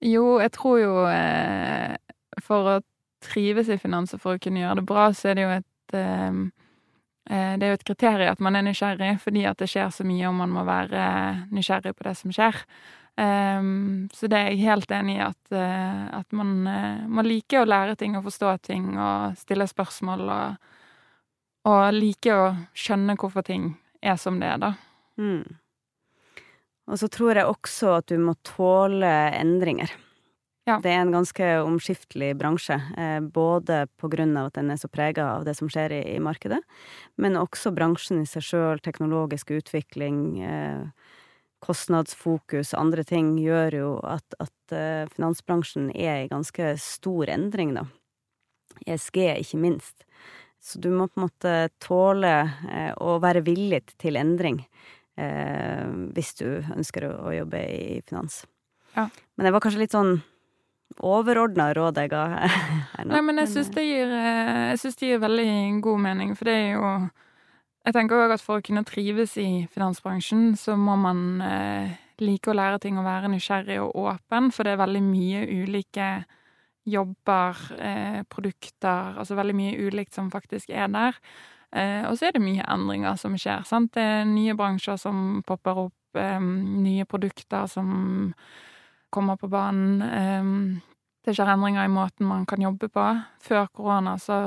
Jo, 0.03 0.41
jeg 0.43 0.51
tror 0.57 0.81
jo 0.81 0.95
eh, 1.07 1.95
For 2.43 2.71
å 2.73 2.81
trives 3.23 3.69
i 3.71 3.79
finans 3.79 4.17
og 4.17 4.23
for 4.25 4.37
å 4.37 4.43
kunne 4.43 4.65
gjøre 4.65 4.81
det 4.81 4.89
bra, 4.89 5.11
så 5.15 5.31
er 5.31 5.39
det 5.39 5.45
jo 5.45 5.53
et 5.55 5.97
eh, 5.97 6.29
eh, 6.33 6.41
det 7.29 7.63
er 7.63 7.71
jo 7.71 7.77
et 7.79 7.85
kriterium 7.87 8.33
at 8.33 8.41
man 8.43 8.57
er 8.59 8.65
nysgjerrig, 8.67 9.13
fordi 9.23 9.45
at 9.47 9.61
det 9.63 9.69
skjer 9.71 9.93
så 9.95 10.05
mye, 10.05 10.27
og 10.27 10.35
man 10.41 10.51
må 10.51 10.65
være 10.67 11.05
nysgjerrig 11.55 11.95
på 11.95 12.07
det 12.09 12.17
som 12.19 12.35
skjer. 12.35 12.59
Um, 13.13 14.09
så 14.15 14.27
det 14.27 14.39
er 14.39 14.51
jeg 14.51 14.63
helt 14.65 14.93
enig 14.97 15.19
i, 15.19 15.25
at, 15.27 15.41
uh, 15.53 16.19
at 16.19 16.33
man, 16.33 16.53
må 17.13 17.25
like 17.27 17.61
å 17.61 17.69
lære 17.69 17.95
ting 18.01 18.17
og 18.17 18.25
forstå 18.25 18.55
ting 18.65 18.95
og 18.97 19.37
stille 19.37 19.69
spørsmål 19.69 20.23
og, 20.33 20.71
og 21.69 21.83
like 21.93 22.33
å 22.33 22.47
skjønne 22.73 23.19
hvorfor 23.21 23.45
ting 23.47 23.75
er 24.03 24.17
som 24.19 24.41
det 24.41 24.49
er, 24.55 24.63
da. 24.63 24.73
Mm. 25.21 25.45
Og 26.91 26.99
så 26.99 27.09
tror 27.13 27.39
jeg 27.39 27.49
også 27.49 27.99
at 28.01 28.09
du 28.11 28.19
må 28.19 28.35
tåle 28.47 29.13
endringer. 29.37 29.93
Ja. 30.69 30.77
Det 30.79 30.93
er 30.93 31.01
en 31.03 31.11
ganske 31.11 31.47
omskiftelig 31.67 32.37
bransje, 32.39 32.77
eh, 32.97 33.19
både 33.21 33.89
på 33.99 34.07
grunn 34.13 34.37
av 34.39 34.51
at 34.51 34.61
den 34.61 34.71
er 34.71 34.79
så 34.79 34.87
prega 34.87 35.25
av 35.33 35.47
det 35.47 35.57
som 35.59 35.67
skjer 35.67 35.97
i, 35.97 36.03
i, 36.15 36.21
markedet, 36.23 36.61
men 37.19 37.39
også 37.41 37.73
bransjen 37.75 38.21
i 38.23 38.29
seg 38.31 38.47
sjøl, 38.47 38.83
teknologisk 38.83 39.51
utvikling, 39.59 40.23
kostnadsfokus 40.39 41.19
kostnadsfokus, 41.63 42.73
andre 42.75 43.05
ting, 43.07 43.37
gjør 43.39 43.75
jo 43.77 43.91
at, 44.03 44.35
at 44.43 44.75
uh, 44.75 45.11
finansbransjen 45.15 45.93
er 45.95 46.25
i 46.25 46.31
ganske 46.31 46.73
stor 46.83 47.31
endring, 47.31 47.77
da. 47.77 47.85
ESG, 48.83 49.19
ikke 49.45 49.61
minst. 49.63 50.03
Så 50.59 50.81
du 50.83 50.91
må 50.91 51.07
på 51.07 51.21
en 51.21 51.29
måte 51.29 51.53
tåle 51.83 52.33
å 52.99 53.15
være 53.23 53.45
villig 53.47 53.83
til 53.99 54.19
endring 54.19 54.61
hvis 55.15 56.31
du 56.39 56.47
ønsker 56.73 57.05
å, 57.07 57.11
å, 57.29 57.33
jobbe 57.35 57.61
i 57.63 57.99
finans. 58.09 58.41
Ja. 58.95 59.09
Men 59.37 59.47
det 59.47 59.53
var 59.55 59.63
kanskje 59.63 59.83
litt 59.83 59.95
sånn 59.95 60.17
overordna 61.01 61.71
råd 61.77 62.01
jeg 62.03 62.13
ga 62.13 62.23
her 62.95 63.07
nå. 63.07 63.13
Nei, 63.15 63.25
men 63.25 63.43
jeg 63.43 63.53
syns 63.55 63.73
det, 63.73 63.87
det, 64.77 64.93
gir 65.01 65.23
veldig 65.23 65.51
god 65.85 66.07
mening, 66.09 66.37
for 66.39 66.51
det 66.51 66.57
er 66.59 66.71
jo 66.77 66.95
jeg 67.83 67.97
tenker 67.97 68.21
òg 68.23 68.37
at 68.37 68.43
for 68.43 68.61
å 68.61 68.63
kunne 68.63 68.85
trives 68.87 69.35
i 69.43 69.65
finansbransjen, 69.73 70.53
så 70.59 70.77
må 70.79 70.95
man 71.01 71.41
eh, 71.43 71.97
like 72.23 72.51
å 72.51 72.55
lære 72.55 72.79
ting 72.85 73.01
og 73.01 73.09
være 73.09 73.31
nysgjerrig 73.33 73.81
og 73.83 73.97
åpen, 74.05 74.53
for 74.55 74.67
det 74.67 74.77
er 74.77 74.85
veldig 74.85 75.03
mye 75.03 75.43
ulike 75.51 76.11
jobber, 76.87 77.59
eh, 77.79 78.21
produkter, 78.31 79.19
altså 79.19 79.35
veldig 79.39 79.57
mye 79.59 79.89
ulikt 79.89 80.15
som 80.15 80.31
faktisk 80.31 80.71
er 80.71 80.87
der. 80.95 81.19
Eh, 81.73 82.05
og 82.07 82.19
så 82.19 82.29
er 82.29 82.37
det 82.37 82.45
mye 82.45 82.67
endringer 82.71 83.17
som 83.19 83.35
skjer, 83.39 83.65
sant. 83.67 83.93
Det 83.97 84.03
er 84.03 84.25
nye 84.29 84.55
bransjer 84.55 84.99
som 85.01 85.43
popper 85.47 85.87
opp, 85.87 86.19
eh, 86.19 86.39
nye 86.39 87.05
produkter 87.05 87.67
som 87.67 88.45
kommer 89.13 89.39
på 89.41 89.51
banen. 89.53 90.03
Eh, 90.03 90.83
det 91.23 91.37
skjer 91.37 91.53
endringer 91.53 91.87
i 91.87 91.93
måten 91.93 92.27
man 92.27 92.47
kan 92.49 92.63
jobbe 92.63 92.89
på. 92.91 93.07
Før 93.45 93.69
korona 93.71 94.17
så 94.19 94.45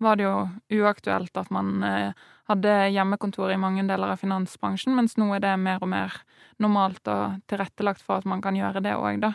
var 0.00 0.16
det 0.16 0.26
jo 0.26 0.80
uaktuelt 0.80 1.36
at 1.36 1.50
man 1.52 1.82
eh, 1.84 2.12
hadde 2.50 2.74
hjemmekontor 2.90 3.52
i 3.52 3.60
mange 3.60 3.84
deler 3.88 4.14
av 4.14 4.20
finansbransjen, 4.20 4.94
mens 4.96 5.16
nå 5.20 5.28
er 5.36 5.44
det 5.44 5.54
mer 5.60 5.82
og 5.84 5.92
mer 5.92 6.20
normalt 6.60 7.06
og 7.08 7.40
tilrettelagt 7.50 8.02
for 8.04 8.20
at 8.20 8.28
man 8.28 8.42
kan 8.44 8.56
gjøre 8.58 8.82
det 8.84 8.96
òg, 8.96 9.20
da. 9.22 9.34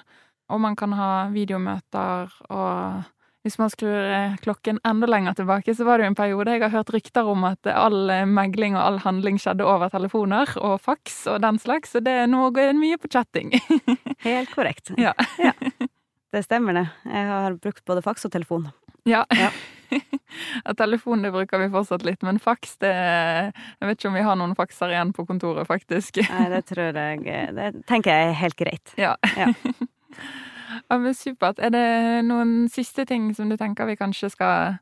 Og 0.53 0.61
man 0.61 0.75
kan 0.77 0.93
ha 0.93 1.11
videomøter, 1.33 2.33
og 2.53 3.05
hvis 3.45 3.59
man 3.61 3.69
skrur 3.69 3.93
eh, 3.93 4.33
klokken 4.41 4.79
enda 4.87 5.05
lenger 5.05 5.35
tilbake, 5.37 5.75
så 5.77 5.85
var 5.85 5.99
det 5.99 6.07
jo 6.07 6.11
en 6.11 6.17
periode 6.17 6.55
jeg 6.55 6.63
har 6.63 6.71
hørt 6.73 6.89
rykter 6.95 7.27
om 7.29 7.43
at 7.45 7.67
all 7.69 8.09
eh, 8.09 8.23
megling 8.25 8.73
og 8.73 8.81
all 8.81 8.97
handling 9.03 9.37
skjedde 9.41 9.67
over 9.69 9.91
telefoner 9.93 10.49
og 10.57 10.79
faks 10.81 11.19
og 11.29 11.43
den 11.43 11.59
slags, 11.61 11.93
så 11.93 12.01
det 12.01 12.15
går 12.25 12.71
det 12.71 12.79
mye 12.79 12.97
på 12.97 13.11
chatting. 13.13 13.53
Helt 14.25 14.49
korrekt. 14.55 14.95
Ja. 14.97 15.13
ja. 15.37 15.53
Det 16.33 16.41
stemmer, 16.47 16.73
det. 16.73 16.87
Jeg 17.05 17.29
har 17.29 17.59
brukt 17.61 17.85
både 17.85 18.01
faks 18.01 18.25
og 18.25 18.33
telefon. 18.33 18.65
Ja. 19.05 19.21
ja. 19.45 19.51
telefon 20.73 21.21
det 21.21 21.29
bruker 21.35 21.61
vi 21.61 21.69
fortsatt 21.69 22.01
litt, 22.07 22.25
men 22.25 22.41
faks 22.41 22.79
det 22.81 22.95
Jeg 22.95 23.85
vet 23.85 23.99
ikke 23.99 24.09
om 24.09 24.17
vi 24.17 24.25
har 24.25 24.39
noen 24.41 24.57
fakser 24.57 24.89
igjen 24.89 25.13
på 25.13 25.27
kontoret, 25.29 25.69
faktisk. 25.69 26.17
Nei, 26.33 26.47
det 26.49 26.63
tror 26.73 26.97
jeg 26.97 27.21
Det 27.53 27.69
tenker 27.85 28.09
jeg 28.09 28.33
er 28.33 28.39
helt 28.41 28.57
greit. 28.57 28.97
Ja. 28.97 29.13
ja. 29.37 29.53
ja 30.89 30.97
men 31.01 31.17
supert. 31.17 31.59
Er 31.59 31.73
det 31.73 31.85
noen 32.27 32.69
siste 32.71 33.05
ting 33.09 33.29
som 33.35 33.51
du 33.51 33.57
tenker 33.59 33.89
vi 33.89 33.97
kanskje 33.99 34.31
skal 34.33 34.79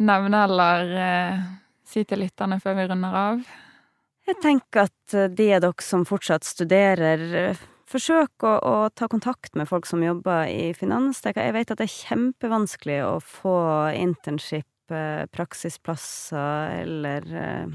nevne 0.00 0.44
eller 0.46 0.94
eh, 1.06 1.42
si 1.86 2.04
til 2.08 2.24
lytterne 2.24 2.60
før 2.62 2.78
vi 2.78 2.86
runder 2.90 3.18
av? 3.24 3.42
Jeg 4.28 4.38
tenker 4.42 4.86
at 4.86 5.18
de 5.34 5.50
av 5.56 5.64
dere 5.64 5.84
som 5.84 6.06
fortsatt 6.06 6.46
studerer 6.46 7.58
forsøk 7.90 8.44
å, 8.46 8.52
å, 8.62 8.74
ta 8.94 9.08
kontakt 9.10 9.56
med 9.58 9.68
folk 9.68 9.88
som 9.88 10.02
jobber 10.04 10.46
i 10.50 10.70
finans. 10.78 11.22
Jeg 11.24 11.54
vet 11.56 11.72
at 11.72 11.80
det 11.80 11.88
er 11.88 11.96
kjempevanskelig 11.96 13.00
å 13.06 13.16
få 13.24 13.56
internship, 13.96 14.68
eh, 14.94 15.24
praksisplasser 15.34 16.84
eller 16.84 17.26
eh, 17.42 17.74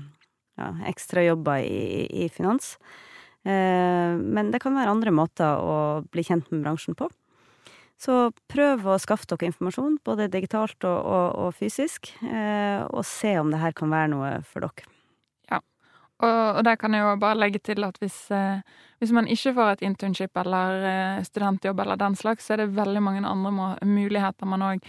ja, 0.61 0.71
ekstrajobber 0.91 1.65
i, 1.67 2.05
i 2.25 2.29
finans. 2.31 2.75
Eh, 3.43 4.15
men 4.15 4.53
det 4.53 4.63
kan 4.63 4.77
være 4.77 4.95
andre 4.95 5.13
måter 5.15 5.59
å 5.59 5.77
bli 6.11 6.25
kjent 6.25 6.51
med 6.53 6.63
bransjen 6.65 6.97
på. 6.97 7.09
Så 8.01 8.31
prøv 8.51 8.83
å 8.91 8.97
skaffe 8.99 9.29
dere 9.31 9.47
informasjon, 9.49 10.01
både 10.03 10.27
digitalt 10.33 10.83
og, 10.83 10.97
og, 10.99 11.27
og 11.45 11.53
fysisk, 11.55 12.11
og 12.19 13.05
se 13.07 13.31
om 13.39 13.53
det 13.53 13.61
her 13.61 13.71
kan 13.77 13.93
være 13.93 14.11
noe 14.11 14.33
for 14.49 14.67
dere. 14.67 14.89
Og, 16.23 16.57
og 16.57 16.61
der 16.63 16.77
kan 16.79 16.95
jeg 16.95 17.03
jo 17.03 17.15
bare 17.19 17.39
legge 17.39 17.59
til 17.59 17.83
at 17.83 17.97
hvis, 17.99 18.15
eh, 18.31 18.61
hvis 19.03 19.11
man 19.15 19.27
ikke 19.27 19.53
får 19.57 19.71
et 19.73 19.83
internship 19.83 20.37
eller 20.39 20.85
eh, 20.91 21.23
studentjobb 21.27 21.81
eller 21.83 21.99
den 21.99 22.15
slags, 22.15 22.47
så 22.47 22.55
er 22.55 22.63
det 22.63 22.75
veldig 22.77 23.03
mange 23.03 23.27
andre 23.27 23.75
muligheter. 23.83 24.47
Man 24.47 24.63
òg 24.63 24.85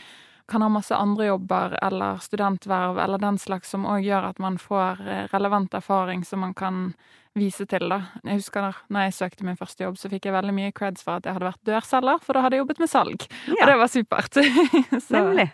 kan 0.49 0.63
ha 0.63 0.69
masse 0.71 0.95
andre 0.95 1.31
jobber 1.31 1.77
eller 1.83 2.21
studentverv 2.23 2.99
eller 3.03 3.23
den 3.23 3.39
slags 3.39 3.71
som 3.75 3.87
òg 3.89 4.05
gjør 4.07 4.31
at 4.31 4.39
man 4.43 4.59
får 4.63 5.03
eh, 5.07 5.25
relevant 5.33 5.75
erfaring 5.75 6.25
som 6.25 6.45
man 6.45 6.55
kan 6.55 6.93
vise 7.37 7.67
til, 7.69 7.89
da. 7.93 8.01
Jeg 8.25 8.41
husker 8.41 8.65
da 8.65 8.71
når 8.93 9.09
jeg 9.09 9.17
søkte 9.19 9.45
min 9.45 9.59
første 9.59 9.85
jobb, 9.85 9.99
så 10.01 10.09
fikk 10.13 10.29
jeg 10.29 10.37
veldig 10.37 10.55
mye 10.57 10.73
creds 10.77 11.05
for 11.05 11.19
at 11.19 11.27
jeg 11.29 11.37
hadde 11.37 11.51
vært 11.51 11.69
dørselger, 11.69 12.23
for 12.25 12.37
da 12.37 12.47
hadde 12.47 12.57
jeg 12.57 12.65
jobbet 12.65 12.81
med 12.81 12.93
salg. 12.93 13.27
Ja. 13.51 13.59
Og 13.59 13.69
det 13.69 13.77
var 13.83 13.93
supert. 13.93 14.41
så, 15.09 15.19
Nemlig. 15.19 15.51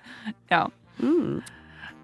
Ja. 0.52 0.62
Mm. 1.02 1.42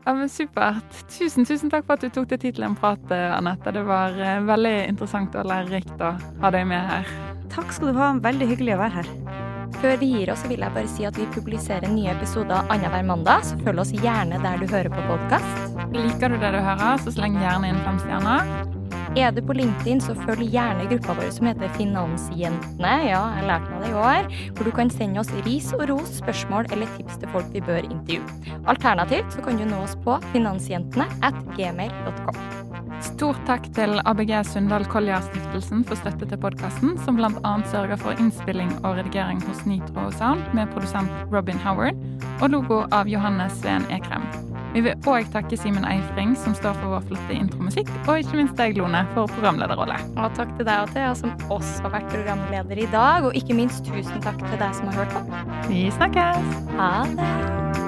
Ja, 0.08 0.14
men 0.14 0.28
Supert. 0.32 1.02
Tusen 1.12 1.44
tusen 1.44 1.68
takk 1.68 1.84
for 1.84 1.98
at 1.98 2.04
du 2.06 2.08
tok 2.08 2.30
deg 2.30 2.40
tid 2.40 2.56
til 2.56 2.64
en 2.64 2.76
prat, 2.78 3.02
eh, 3.12 3.28
Anette. 3.36 3.74
Det 3.76 3.82
var 3.84 4.16
eh, 4.16 4.40
veldig 4.48 4.72
interessant 4.88 5.36
og 5.36 5.50
lærerikt 5.50 6.00
å 6.00 6.14
ha 6.16 6.54
deg 6.54 6.64
med 6.70 6.80
her. 6.94 7.12
Takk 7.52 7.76
skal 7.76 7.92
du 7.92 8.00
ha. 8.00 8.14
Veldig 8.24 8.48
hyggelig 8.54 8.78
å 8.78 8.82
være 8.86 9.02
her. 9.02 9.47
Før 9.78 9.98
vi 10.00 10.08
gir 10.10 10.32
oss, 10.32 10.42
vil 10.48 10.64
jeg 10.64 10.74
bare 10.74 10.90
si 10.90 11.04
at 11.06 11.18
vi 11.20 11.28
publiserer 11.34 11.92
nye 11.92 12.10
episoder 12.16 12.66
annenhver 12.72 13.04
mandag, 13.06 13.44
så 13.46 13.58
følg 13.62 13.84
oss 13.84 13.92
gjerne 13.94 14.40
der 14.42 14.58
du 14.58 14.66
hører 14.66 14.90
på 14.90 15.04
podkast. 15.10 15.78
Liker 15.94 16.32
du 16.32 16.40
det 16.40 16.50
du 16.56 16.58
hører, 16.64 16.98
så 17.04 17.14
sleng 17.14 17.38
gjerne 17.38 17.70
inn 17.70 17.80
fem 17.84 18.00
stjerner. 18.02 18.76
Er 19.16 19.32
du 19.32 19.40
på 19.42 19.54
LinkedIn, 19.56 20.02
så 20.04 20.14
følg 20.26 20.50
gjerne 20.52 20.86
gruppa 20.90 21.16
vår 21.18 21.30
som 21.34 21.48
heter 21.48 21.72
Finansjentene. 21.78 22.92
Ja, 23.08 23.22
jeg 23.38 23.48
lærte 23.48 23.72
meg 23.72 23.86
det 23.86 23.90
i 23.90 23.96
år. 24.02 24.28
Hvor 24.54 24.68
du 24.68 24.74
kan 24.76 24.92
sende 24.92 25.22
oss 25.22 25.32
ris 25.46 25.72
og 25.78 25.86
ros, 25.90 26.18
spørsmål 26.20 26.70
eller 26.74 26.90
tips 26.98 27.18
til 27.22 27.32
folk 27.34 27.50
vi 27.54 27.64
bør 27.64 27.88
intervjue. 27.88 28.54
Alternativt 28.68 29.34
så 29.34 29.44
kan 29.46 29.58
du 29.58 29.66
nå 29.68 29.82
oss 29.86 29.96
på 30.04 30.20
finansjentene 30.34 31.08
at 31.24 31.44
gmail.com. 31.56 32.57
Stort 33.04 33.38
takk 33.46 33.66
til 33.76 34.00
ABG 34.10 34.32
Sundal 34.46 34.84
Collier-stiftelsen 34.90 35.84
for 35.86 35.98
støtte 36.00 36.26
til 36.26 36.40
podkasten, 36.42 36.96
som 37.04 37.18
bl.a. 37.18 37.52
sørger 37.70 38.00
for 38.00 38.18
innspilling 38.18 38.72
og 38.82 38.98
redigering 38.98 39.42
hos 39.46 39.62
Nitro 39.68 40.08
Sound 40.18 40.42
med 40.56 40.70
produsent 40.74 41.32
Robin 41.32 41.58
Howard, 41.62 41.98
og 42.42 42.50
logo 42.54 42.82
av 42.94 43.10
Johannes 43.10 43.54
Sveen 43.62 43.86
Ekrem. 43.94 44.26
Vi 44.74 44.82
vil 44.84 45.08
òg 45.08 45.30
takke 45.32 45.56
Simen 45.56 45.86
Eifring, 45.88 46.34
som 46.36 46.54
står 46.58 46.76
for 46.82 46.96
vår 46.96 47.06
flotte 47.08 47.38
intromusikk, 47.38 47.90
og 48.04 48.20
ikke 48.20 48.36
minst 48.42 48.58
deg, 48.60 48.76
Lone, 48.78 49.00
for 49.14 49.30
programlederrolle. 49.32 49.96
Og 50.18 50.34
takk 50.36 50.52
til 50.58 50.68
deg 50.68 50.84
og 50.84 50.94
Thea, 50.94 51.14
som 51.18 51.34
også 51.48 51.86
har 51.86 51.96
vært 51.96 52.12
programleder 52.12 52.84
i 52.84 52.88
dag. 52.92 53.26
Og 53.30 53.38
ikke 53.38 53.56
minst 53.58 53.86
tusen 53.88 54.22
takk 54.26 54.42
til 54.44 54.58
deg 54.60 54.74
som 54.76 54.90
har 54.92 55.04
hørt 55.04 55.16
på. 55.16 55.44
Vi 55.70 55.86
snakkes! 55.96 56.56
Ha 56.76 56.92
det. 57.16 57.87